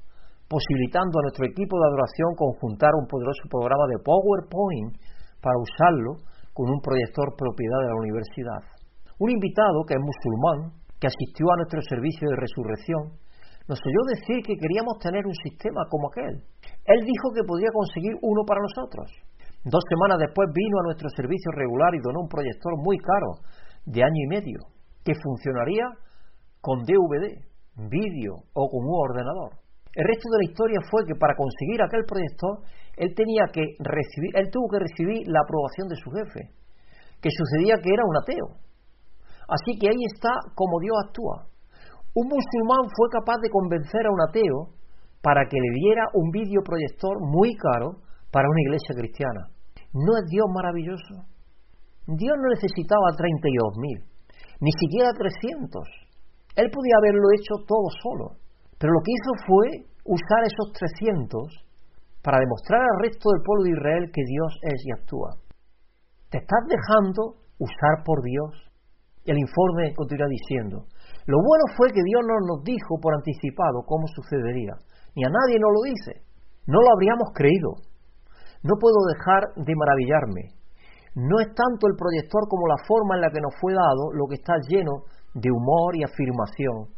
posibilitando 0.50 1.14
a 1.14 1.24
nuestro 1.30 1.46
equipo 1.46 1.78
de 1.78 1.86
adoración 1.86 2.34
conjuntar 2.34 2.90
un 2.98 3.06
poderoso 3.06 3.46
programa 3.46 3.86
de 3.86 4.02
PowerPoint 4.02 4.98
para 5.38 5.54
usarlo 5.54 6.26
con 6.50 6.66
un 6.66 6.82
proyector 6.82 7.38
propiedad 7.38 7.86
de 7.86 7.90
la 7.94 8.00
universidad. 8.02 8.60
Un 9.22 9.30
invitado 9.30 9.86
que 9.86 9.94
es 9.94 10.02
musulmán, 10.02 10.74
que 10.98 11.06
asistió 11.06 11.46
a 11.54 11.62
nuestro 11.62 11.78
servicio 11.86 12.26
de 12.26 12.42
resurrección, 12.42 13.14
nos 13.70 13.78
oyó 13.78 14.02
decir 14.10 14.42
que 14.42 14.58
queríamos 14.58 14.98
tener 14.98 15.22
un 15.22 15.38
sistema 15.38 15.86
como 15.86 16.10
aquel, 16.10 16.42
él 16.42 17.00
dijo 17.06 17.30
que 17.30 17.46
podía 17.46 17.70
conseguir 17.70 18.18
uno 18.18 18.42
para 18.42 18.58
nosotros. 18.58 19.06
Dos 19.62 19.84
semanas 19.86 20.18
después 20.18 20.50
vino 20.50 20.82
a 20.82 20.86
nuestro 20.90 21.06
servicio 21.14 21.54
regular 21.54 21.94
y 21.94 22.02
donó 22.02 22.26
un 22.26 22.28
proyector 22.28 22.74
muy 22.82 22.98
caro, 22.98 23.46
de 23.86 24.02
año 24.02 24.20
y 24.26 24.28
medio, 24.34 24.58
que 25.04 25.14
funcionaría 25.14 25.86
con 26.60 26.82
DVD, 26.82 27.38
vídeo 27.86 28.34
o 28.50 28.66
con 28.66 28.82
un 28.82 28.98
ordenador. 28.98 29.59
El 29.94 30.04
resto 30.06 30.30
de 30.30 30.38
la 30.38 30.50
historia 30.50 30.80
fue 30.90 31.02
que 31.04 31.18
para 31.18 31.34
conseguir 31.34 31.82
aquel 31.82 32.06
proyector, 32.06 32.62
él 32.96 33.10
tenía 33.14 33.50
que 33.52 33.62
recibir, 33.82 34.30
él 34.38 34.50
tuvo 34.50 34.68
que 34.70 34.78
recibir 34.78 35.26
la 35.26 35.42
aprobación 35.42 35.88
de 35.88 35.96
su 35.98 36.10
jefe, 36.10 36.54
que 37.20 37.30
sucedía 37.30 37.74
que 37.82 37.90
era 37.90 38.06
un 38.06 38.16
ateo. 38.22 38.48
Así 39.50 39.74
que 39.78 39.90
ahí 39.90 40.02
está 40.14 40.30
como 40.54 40.78
Dios 40.78 40.94
actúa. 41.06 41.50
Un 42.14 42.26
musulmán 42.26 42.86
fue 42.94 43.10
capaz 43.10 43.38
de 43.42 43.50
convencer 43.50 44.06
a 44.06 44.14
un 44.14 44.22
ateo 44.22 44.78
para 45.22 45.42
que 45.50 45.58
le 45.58 45.70
diera 45.74 46.06
un 46.14 46.30
videoproyector 46.30 47.18
muy 47.20 47.54
caro 47.58 47.98
para 48.30 48.48
una 48.48 48.62
iglesia 48.62 48.94
cristiana. 48.94 49.50
¿No 49.92 50.16
es 50.18 50.24
Dios 50.30 50.46
maravilloso? 50.54 51.26
Dios 52.06 52.36
no 52.38 52.48
necesitaba 52.48 53.10
32.000, 53.18 54.06
ni 54.60 54.72
siquiera 54.72 55.10
300. 55.18 55.82
Él 56.56 56.70
podía 56.70 56.94
haberlo 56.98 57.26
hecho 57.34 57.54
todo 57.66 57.86
solo, 58.02 58.38
pero 58.80 58.96
lo 58.96 59.00
que 59.04 59.12
hizo 59.12 59.32
fue 59.44 59.66
usar 60.08 60.40
esos 60.48 60.72
300 60.72 61.44
para 62.24 62.40
demostrar 62.40 62.80
al 62.80 63.00
resto 63.04 63.28
del 63.30 63.44
pueblo 63.44 63.64
de 63.64 63.76
Israel 63.76 64.04
que 64.08 64.24
Dios 64.24 64.50
es 64.64 64.80
y 64.84 64.90
actúa. 64.96 65.36
¿Te 66.32 66.38
estás 66.38 66.64
dejando 66.64 67.44
usar 67.60 68.02
por 68.04 68.24
Dios? 68.24 68.56
El 69.28 69.36
informe 69.36 69.94
continúa 69.94 70.26
diciendo, 70.28 70.88
lo 71.26 71.38
bueno 71.44 71.64
fue 71.76 71.92
que 71.92 72.02
Dios 72.02 72.24
no 72.24 72.40
nos 72.40 72.64
dijo 72.64 72.96
por 73.00 73.14
anticipado 73.14 73.84
cómo 73.84 74.08
sucedería 74.08 74.74
ni 75.16 75.24
a 75.24 75.30
nadie 75.30 75.58
nos 75.58 75.72
lo 75.74 75.82
dice. 75.82 76.22
No 76.66 76.80
lo 76.80 76.92
habríamos 76.92 77.30
creído. 77.34 77.74
No 78.62 78.76
puedo 78.78 79.00
dejar 79.10 79.42
de 79.56 79.74
maravillarme. 79.74 80.54
No 81.14 81.40
es 81.40 81.48
tanto 81.54 81.88
el 81.88 81.96
proyector 81.96 82.46
como 82.48 82.68
la 82.68 82.78
forma 82.86 83.16
en 83.16 83.22
la 83.22 83.30
que 83.30 83.40
nos 83.40 83.54
fue 83.60 83.74
dado 83.74 84.12
lo 84.14 84.26
que 84.28 84.36
está 84.36 84.54
lleno 84.68 85.04
de 85.34 85.50
humor 85.50 85.96
y 85.96 86.04
afirmación, 86.04 86.94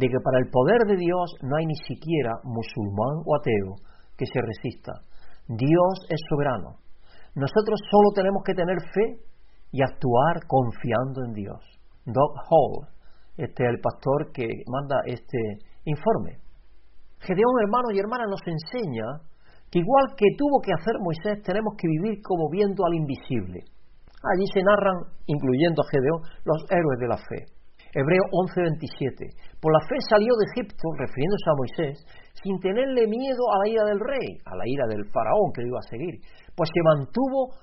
de 0.00 0.08
que 0.08 0.24
para 0.24 0.40
el 0.40 0.48
poder 0.48 0.80
de 0.88 0.96
Dios 0.96 1.36
no 1.44 1.56
hay 1.56 1.66
ni 1.66 1.76
siquiera 1.84 2.40
musulmán 2.42 3.20
o 3.28 3.36
ateo 3.36 3.76
que 4.16 4.24
se 4.24 4.40
resista. 4.40 5.04
Dios 5.46 5.94
es 6.08 6.20
soberano. 6.30 6.80
Nosotros 7.36 7.78
solo 7.90 8.08
tenemos 8.14 8.42
que 8.42 8.54
tener 8.54 8.80
fe 8.80 9.20
y 9.72 9.82
actuar 9.82 10.40
confiando 10.48 11.24
en 11.28 11.32
Dios. 11.34 11.60
Doug 12.06 12.32
Hall, 12.48 12.88
este 13.36 13.64
es 13.64 13.70
el 13.70 13.80
pastor 13.80 14.32
que 14.32 14.48
manda 14.66 14.96
este 15.04 15.38
informe. 15.84 16.40
Gedeón, 17.20 17.54
hermanos 17.60 17.92
y 17.92 18.00
hermanas, 18.00 18.28
nos 18.30 18.40
enseña 18.48 19.20
que 19.70 19.80
igual 19.80 20.16
que 20.16 20.26
tuvo 20.36 20.60
que 20.64 20.72
hacer 20.72 20.96
Moisés, 20.98 21.44
tenemos 21.44 21.76
que 21.76 21.86
vivir 21.86 22.22
como 22.24 22.48
viendo 22.48 22.84
al 22.86 22.94
invisible. 22.94 23.60
Allí 24.32 24.46
se 24.52 24.62
narran, 24.62 25.12
incluyendo 25.26 25.82
a 25.82 25.90
Gedeón, 25.92 26.20
los 26.44 26.64
héroes 26.70 26.98
de 26.98 27.08
la 27.08 27.16
fe. 27.16 27.59
Hebreo 27.92 28.22
11:27. 28.30 29.58
Por 29.60 29.72
la 29.72 29.82
fe 29.86 29.96
salió 30.08 30.30
de 30.38 30.46
Egipto, 30.54 30.86
refiriéndose 30.94 31.48
a 31.50 31.58
Moisés, 31.58 31.94
sin 32.42 32.58
tenerle 32.60 33.06
miedo 33.06 33.42
a 33.50 33.58
la 33.58 33.68
ira 33.68 33.84
del 33.84 34.00
rey, 34.00 34.38
a 34.46 34.54
la 34.56 34.64
ira 34.66 34.86
del 34.86 35.04
faraón 35.10 35.50
que 35.54 35.62
lo 35.62 35.74
iba 35.74 35.80
a 35.82 35.90
seguir, 35.90 36.14
pues 36.54 36.70
se 36.72 36.82
mantuvo 36.82 37.54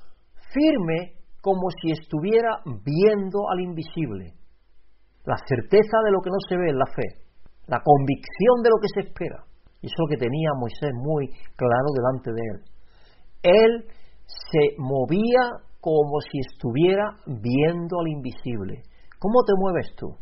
firme 0.52 1.18
como 1.42 1.72
si 1.82 1.92
estuviera 1.92 2.60
viendo 2.66 3.48
al 3.50 3.62
invisible. 3.62 4.36
La 5.24 5.38
certeza 5.48 5.98
de 6.04 6.12
lo 6.12 6.20
que 6.20 6.30
no 6.30 6.40
se 6.48 6.58
ve 6.58 6.68
es 6.68 6.76
la 6.76 6.92
fe, 6.92 7.08
la 7.68 7.82
convicción 7.84 8.64
de 8.64 8.70
lo 8.70 8.80
que 8.82 8.92
se 8.94 9.08
espera. 9.08 9.44
Y 9.82 9.88
eso 9.88 9.96
es 9.96 10.04
lo 10.04 10.12
que 10.12 10.18
tenía 10.18 10.50
Moisés 10.60 10.92
muy 10.96 11.28
claro 11.56 11.88
delante 11.96 12.32
de 12.32 12.44
él. 12.52 12.60
Él 13.44 13.72
se 14.26 14.76
movía 14.78 15.64
como 15.80 16.20
si 16.20 16.40
estuviera 16.40 17.16
viendo 17.28 18.00
al 18.00 18.08
invisible. 18.08 18.84
¿Cómo 19.20 19.44
te 19.44 19.54
mueves 19.58 19.90
tú? 19.98 20.14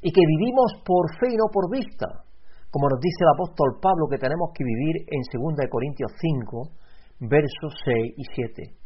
Y 0.00 0.12
que 0.12 0.20
vivimos 0.20 0.84
por 0.84 1.08
fe 1.18 1.32
y 1.32 1.36
no 1.36 1.48
por 1.52 1.70
vista, 1.70 2.24
como 2.70 2.88
nos 2.88 3.00
dice 3.00 3.24
el 3.24 3.34
apóstol 3.34 3.80
Pablo 3.80 4.06
que 4.10 4.20
tenemos 4.20 4.52
que 4.52 4.64
vivir 4.64 5.08
en 5.08 5.20
2 5.24 5.66
Corintios 5.70 6.12
5, 6.20 7.26
versos 7.26 7.72
6 7.84 8.14
y 8.16 8.24
7. 8.36 8.78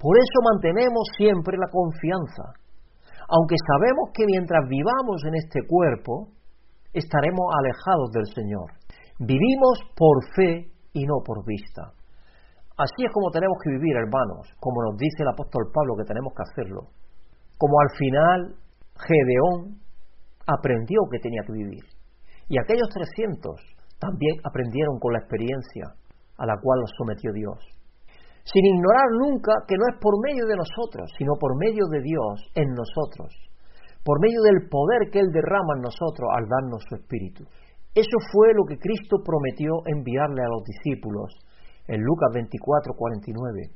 Por 0.00 0.16
eso 0.16 0.38
mantenemos 0.42 1.04
siempre 1.16 1.56
la 1.56 1.68
confianza, 1.68 2.56
aunque 3.28 3.56
sabemos 3.58 4.10
que 4.14 4.24
mientras 4.24 4.68
vivamos 4.68 5.18
en 5.26 5.34
este 5.34 5.60
cuerpo, 5.66 6.32
estaremos 6.92 7.46
alejados 7.58 8.10
del 8.12 8.26
Señor. 8.32 8.72
Vivimos 9.18 9.80
por 9.96 10.24
fe 10.34 10.70
y 10.92 11.04
no 11.04 11.20
por 11.24 11.44
vista. 11.44 11.92
Así 12.76 13.00
es 13.04 13.12
como 13.12 13.30
tenemos 13.30 13.56
que 13.64 13.70
vivir, 13.70 13.96
hermanos, 13.96 14.52
como 14.60 14.82
nos 14.84 14.96
dice 14.96 15.24
el 15.24 15.32
apóstol 15.32 15.72
Pablo 15.72 15.96
que 15.96 16.04
tenemos 16.04 16.32
que 16.36 16.44
hacerlo. 16.44 16.92
Como 17.58 17.74
al 17.80 17.90
final 17.96 18.65
Gedeón 18.98 19.80
aprendió 20.46 21.00
que 21.10 21.18
tenía 21.18 21.42
que 21.46 21.52
vivir. 21.52 21.84
Y 22.48 22.58
aquellos 22.58 22.88
300 22.88 23.60
también 23.98 24.36
aprendieron 24.44 24.98
con 24.98 25.12
la 25.12 25.20
experiencia 25.20 25.94
a 26.38 26.46
la 26.46 26.56
cual 26.60 26.80
los 26.80 26.92
sometió 26.96 27.32
Dios. 27.32 27.58
Sin 28.44 28.64
ignorar 28.64 29.10
nunca 29.18 29.52
que 29.66 29.74
no 29.74 29.84
es 29.90 29.98
por 30.00 30.14
medio 30.22 30.46
de 30.46 30.54
nosotros, 30.54 31.10
sino 31.18 31.34
por 31.40 31.58
medio 31.58 31.82
de 31.90 32.00
Dios 32.00 32.34
en 32.54 32.68
nosotros, 32.70 33.34
por 34.04 34.20
medio 34.20 34.40
del 34.42 34.68
poder 34.70 35.10
que 35.10 35.18
Él 35.18 35.32
derrama 35.32 35.74
en 35.74 35.82
nosotros 35.82 36.30
al 36.30 36.46
darnos 36.46 36.84
su 36.88 36.94
Espíritu. 36.94 37.42
Eso 37.96 38.18
fue 38.30 38.54
lo 38.54 38.64
que 38.68 38.78
Cristo 38.78 39.18
prometió 39.24 39.82
enviarle 39.86 40.42
a 40.44 40.52
los 40.52 40.62
discípulos 40.62 41.32
en 41.88 42.02
Lucas 42.02 42.30
24, 42.34 42.94
49. 42.94 43.72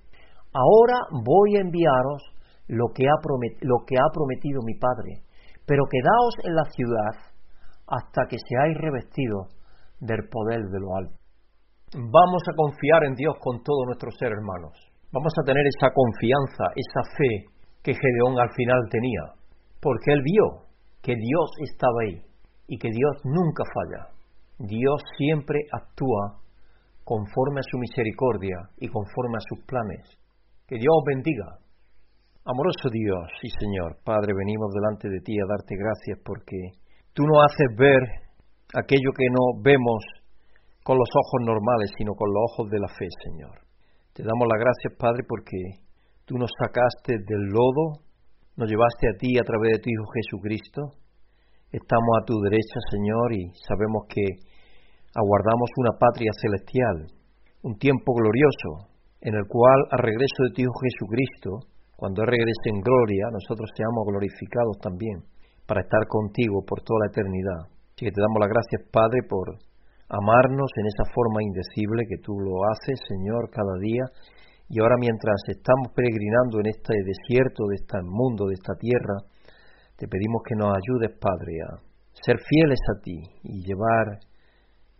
Ahora 0.52 0.98
voy 1.24 1.56
a 1.56 1.62
enviaros 1.62 2.22
lo 2.70 2.86
que, 2.94 3.02
ha 3.02 3.18
lo 3.62 3.82
que 3.84 3.96
ha 3.98 4.08
prometido 4.14 4.62
mi 4.62 4.74
Padre, 4.78 5.26
pero 5.66 5.90
quedaos 5.90 6.34
en 6.44 6.54
la 6.54 6.64
ciudad 6.70 7.14
hasta 7.90 8.22
que 8.30 8.38
seáis 8.38 8.78
revestidos 8.78 9.50
del 9.98 10.28
poder 10.30 10.62
de 10.70 10.78
lo 10.78 10.94
alto. 10.94 11.18
Vamos 11.94 12.42
a 12.46 12.54
confiar 12.54 13.02
en 13.04 13.14
Dios 13.14 13.34
con 13.40 13.62
todo 13.64 13.84
nuestro 13.86 14.10
ser, 14.12 14.30
hermanos. 14.30 14.78
Vamos 15.10 15.32
a 15.34 15.44
tener 15.44 15.66
esa 15.66 15.90
confianza, 15.92 16.70
esa 16.78 17.02
fe 17.18 17.50
que 17.82 17.98
Gedeón 17.98 18.38
al 18.38 18.54
final 18.54 18.78
tenía, 18.88 19.34
porque 19.82 20.12
él 20.12 20.22
vio 20.22 20.70
que 21.02 21.16
Dios 21.16 21.50
estaba 21.66 22.06
ahí 22.06 22.22
y 22.68 22.78
que 22.78 22.88
Dios 22.88 23.16
nunca 23.24 23.64
falla. 23.74 24.14
Dios 24.58 25.02
siempre 25.18 25.58
actúa 25.72 26.38
conforme 27.02 27.58
a 27.58 27.68
su 27.68 27.78
misericordia 27.78 28.70
y 28.78 28.86
conforme 28.86 29.38
a 29.38 29.46
sus 29.48 29.66
planes. 29.66 30.06
Que 30.68 30.76
Dios 30.76 30.94
os 30.94 31.04
bendiga. 31.04 31.58
Amoroso 32.40 32.88
Dios 32.88 33.28
y 33.44 33.52
Señor, 33.52 34.00
Padre, 34.00 34.32
venimos 34.32 34.72
delante 34.72 35.12
de 35.12 35.20
ti 35.20 35.36
a 35.36 35.44
darte 35.44 35.76
gracias 35.76 36.16
porque 36.24 36.56
tú 37.12 37.28
no 37.28 37.36
haces 37.44 37.68
ver 37.76 38.00
aquello 38.72 39.12
que 39.12 39.28
no 39.28 39.60
vemos 39.60 40.00
con 40.80 40.96
los 40.96 41.10
ojos 41.12 41.44
normales, 41.44 41.92
sino 42.00 42.16
con 42.16 42.32
los 42.32 42.40
ojos 42.48 42.72
de 42.72 42.80
la 42.80 42.88
fe, 42.88 43.04
Señor. 43.28 43.60
Te 44.16 44.24
damos 44.24 44.48
las 44.48 44.56
gracias, 44.56 44.96
Padre, 44.96 45.20
porque 45.28 45.84
tú 46.24 46.40
nos 46.40 46.48
sacaste 46.56 47.20
del 47.20 47.44
lodo, 47.52 48.08
nos 48.56 48.72
llevaste 48.72 49.12
a 49.12 49.18
ti 49.20 49.36
a 49.36 49.44
través 49.44 49.76
de 49.76 49.84
tu 49.84 49.92
Hijo 49.92 50.08
Jesucristo. 50.08 50.80
Estamos 51.68 52.12
a 52.16 52.24
tu 52.24 52.40
derecha, 52.40 52.80
Señor, 52.88 53.36
y 53.36 53.52
sabemos 53.68 54.08
que 54.08 54.24
aguardamos 55.12 55.68
una 55.76 55.92
patria 55.92 56.32
celestial, 56.40 57.04
un 57.68 57.76
tiempo 57.76 58.16
glorioso, 58.16 58.96
en 59.20 59.36
el 59.36 59.44
cual 59.44 59.92
al 59.92 60.08
regreso 60.08 60.48
de 60.48 60.56
tu 60.56 60.64
Hijo 60.64 60.78
Jesucristo, 60.88 61.69
cuando 62.00 62.24
regrese 62.24 62.72
en 62.72 62.80
gloria, 62.80 63.28
nosotros 63.28 63.68
seamos 63.76 64.08
glorificados 64.08 64.80
también, 64.80 65.20
para 65.68 65.84
estar 65.84 66.08
contigo 66.08 66.64
por 66.64 66.80
toda 66.80 67.04
la 67.04 67.12
eternidad. 67.12 67.68
Así 67.92 68.08
que 68.08 68.16
te 68.16 68.24
damos 68.24 68.40
las 68.40 68.48
gracias, 68.48 68.88
Padre, 68.88 69.20
por 69.28 69.52
amarnos 70.08 70.72
en 70.80 70.86
esa 70.88 71.04
forma 71.12 71.44
indecible 71.44 72.08
que 72.08 72.16
tú 72.24 72.40
lo 72.40 72.64
haces, 72.72 72.96
Señor, 73.04 73.52
cada 73.52 73.76
día. 73.84 74.08
Y 74.72 74.80
ahora 74.80 74.96
mientras 74.96 75.44
estamos 75.52 75.92
peregrinando 75.92 76.64
en 76.64 76.72
este 76.72 76.96
desierto, 77.04 77.68
de 77.68 77.76
este 77.76 78.00
mundo, 78.00 78.48
de 78.48 78.56
esta 78.56 78.72
tierra, 78.80 79.20
te 80.00 80.08
pedimos 80.08 80.40
que 80.48 80.56
nos 80.56 80.72
ayudes, 80.72 81.12
Padre, 81.20 81.52
a 81.68 81.84
ser 82.16 82.40
fieles 82.40 82.80
a 82.96 83.00
ti 83.04 83.20
y 83.44 83.60
llevar 83.60 84.24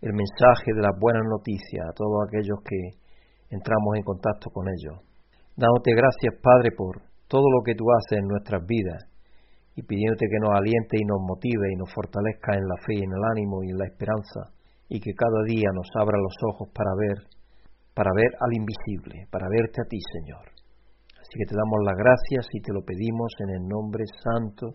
el 0.05 0.13
mensaje 0.13 0.69
de 0.69 0.85
las 0.85 0.93
buenas 1.01 1.25
noticias 1.25 1.81
a 1.81 1.97
todos 1.97 2.29
aquellos 2.29 2.61
que 2.61 2.77
entramos 3.49 3.97
en 3.97 4.05
contacto 4.05 4.53
con 4.53 4.69
ellos. 4.69 5.10
Dándote 5.55 5.91
gracias, 5.93 6.41
Padre, 6.41 6.71
por 6.71 7.01
todo 7.27 7.47
lo 7.51 7.63
que 7.63 7.75
tú 7.75 7.85
haces 7.91 8.19
en 8.19 8.27
nuestras 8.27 8.65
vidas 8.65 9.07
y 9.75 9.83
pidiéndote 9.83 10.27
que 10.27 10.39
nos 10.39 10.51
aliente 10.51 10.97
y 10.99 11.05
nos 11.05 11.19
motive 11.21 11.71
y 11.71 11.75
nos 11.75 11.91
fortalezca 11.93 12.55
en 12.55 12.67
la 12.67 12.77
fe 12.83 12.95
y 12.95 13.03
en 13.03 13.11
el 13.11 13.23
ánimo 13.35 13.63
y 13.63 13.71
en 13.71 13.77
la 13.77 13.87
esperanza 13.87 14.51
y 14.89 14.99
que 14.99 15.13
cada 15.15 15.43
día 15.47 15.71
nos 15.73 15.87
abra 15.95 16.19
los 16.19 16.35
ojos 16.51 16.67
para 16.75 16.91
ver, 16.99 17.17
para 17.93 18.11
ver 18.13 18.31
al 18.35 18.51
invisible, 18.51 19.27
para 19.31 19.47
verte 19.47 19.81
a 19.81 19.87
ti, 19.87 19.99
Señor. 20.19 20.51
Así 21.15 21.39
que 21.39 21.47
te 21.47 21.55
damos 21.55 21.79
las 21.85 21.95
gracias 21.95 22.47
y 22.51 22.59
te 22.59 22.73
lo 22.73 22.83
pedimos 22.83 23.31
en 23.39 23.49
el 23.55 23.67
nombre 23.67 24.03
santo 24.19 24.67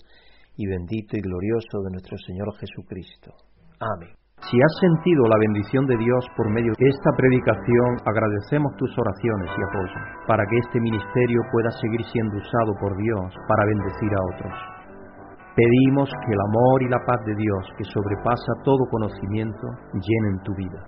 y 0.56 0.66
bendito 0.66 1.16
y 1.16 1.20
glorioso 1.20 1.84
de 1.84 1.90
nuestro 1.92 2.16
Señor 2.16 2.48
Jesucristo. 2.56 3.32
Amén. 3.78 4.25
Si 4.46 4.56
has 4.62 4.74
sentido 4.78 5.26
la 5.26 5.38
bendición 5.38 5.86
de 5.86 5.96
Dios 5.96 6.22
por 6.36 6.48
medio 6.50 6.70
de 6.78 6.86
esta 6.86 7.10
predicación, 7.16 7.98
agradecemos 8.06 8.76
tus 8.78 8.94
oraciones 8.96 9.50
y 9.50 9.60
apoyo 9.66 10.00
para 10.28 10.46
que 10.46 10.58
este 10.58 10.78
ministerio 10.78 11.40
pueda 11.50 11.70
seguir 11.82 12.04
siendo 12.12 12.36
usado 12.36 12.72
por 12.78 12.96
Dios 12.96 13.34
para 13.48 13.66
bendecir 13.66 14.10
a 14.14 14.22
otros. 14.34 14.54
Pedimos 15.56 16.08
que 16.10 16.32
el 16.32 16.40
amor 16.46 16.82
y 16.82 16.88
la 16.88 17.02
paz 17.04 17.24
de 17.26 17.34
Dios, 17.34 17.64
que 17.76 17.84
sobrepasa 17.90 18.52
todo 18.62 18.86
conocimiento, 18.88 19.66
llenen 19.94 20.38
tu 20.44 20.54
vida. 20.54 20.86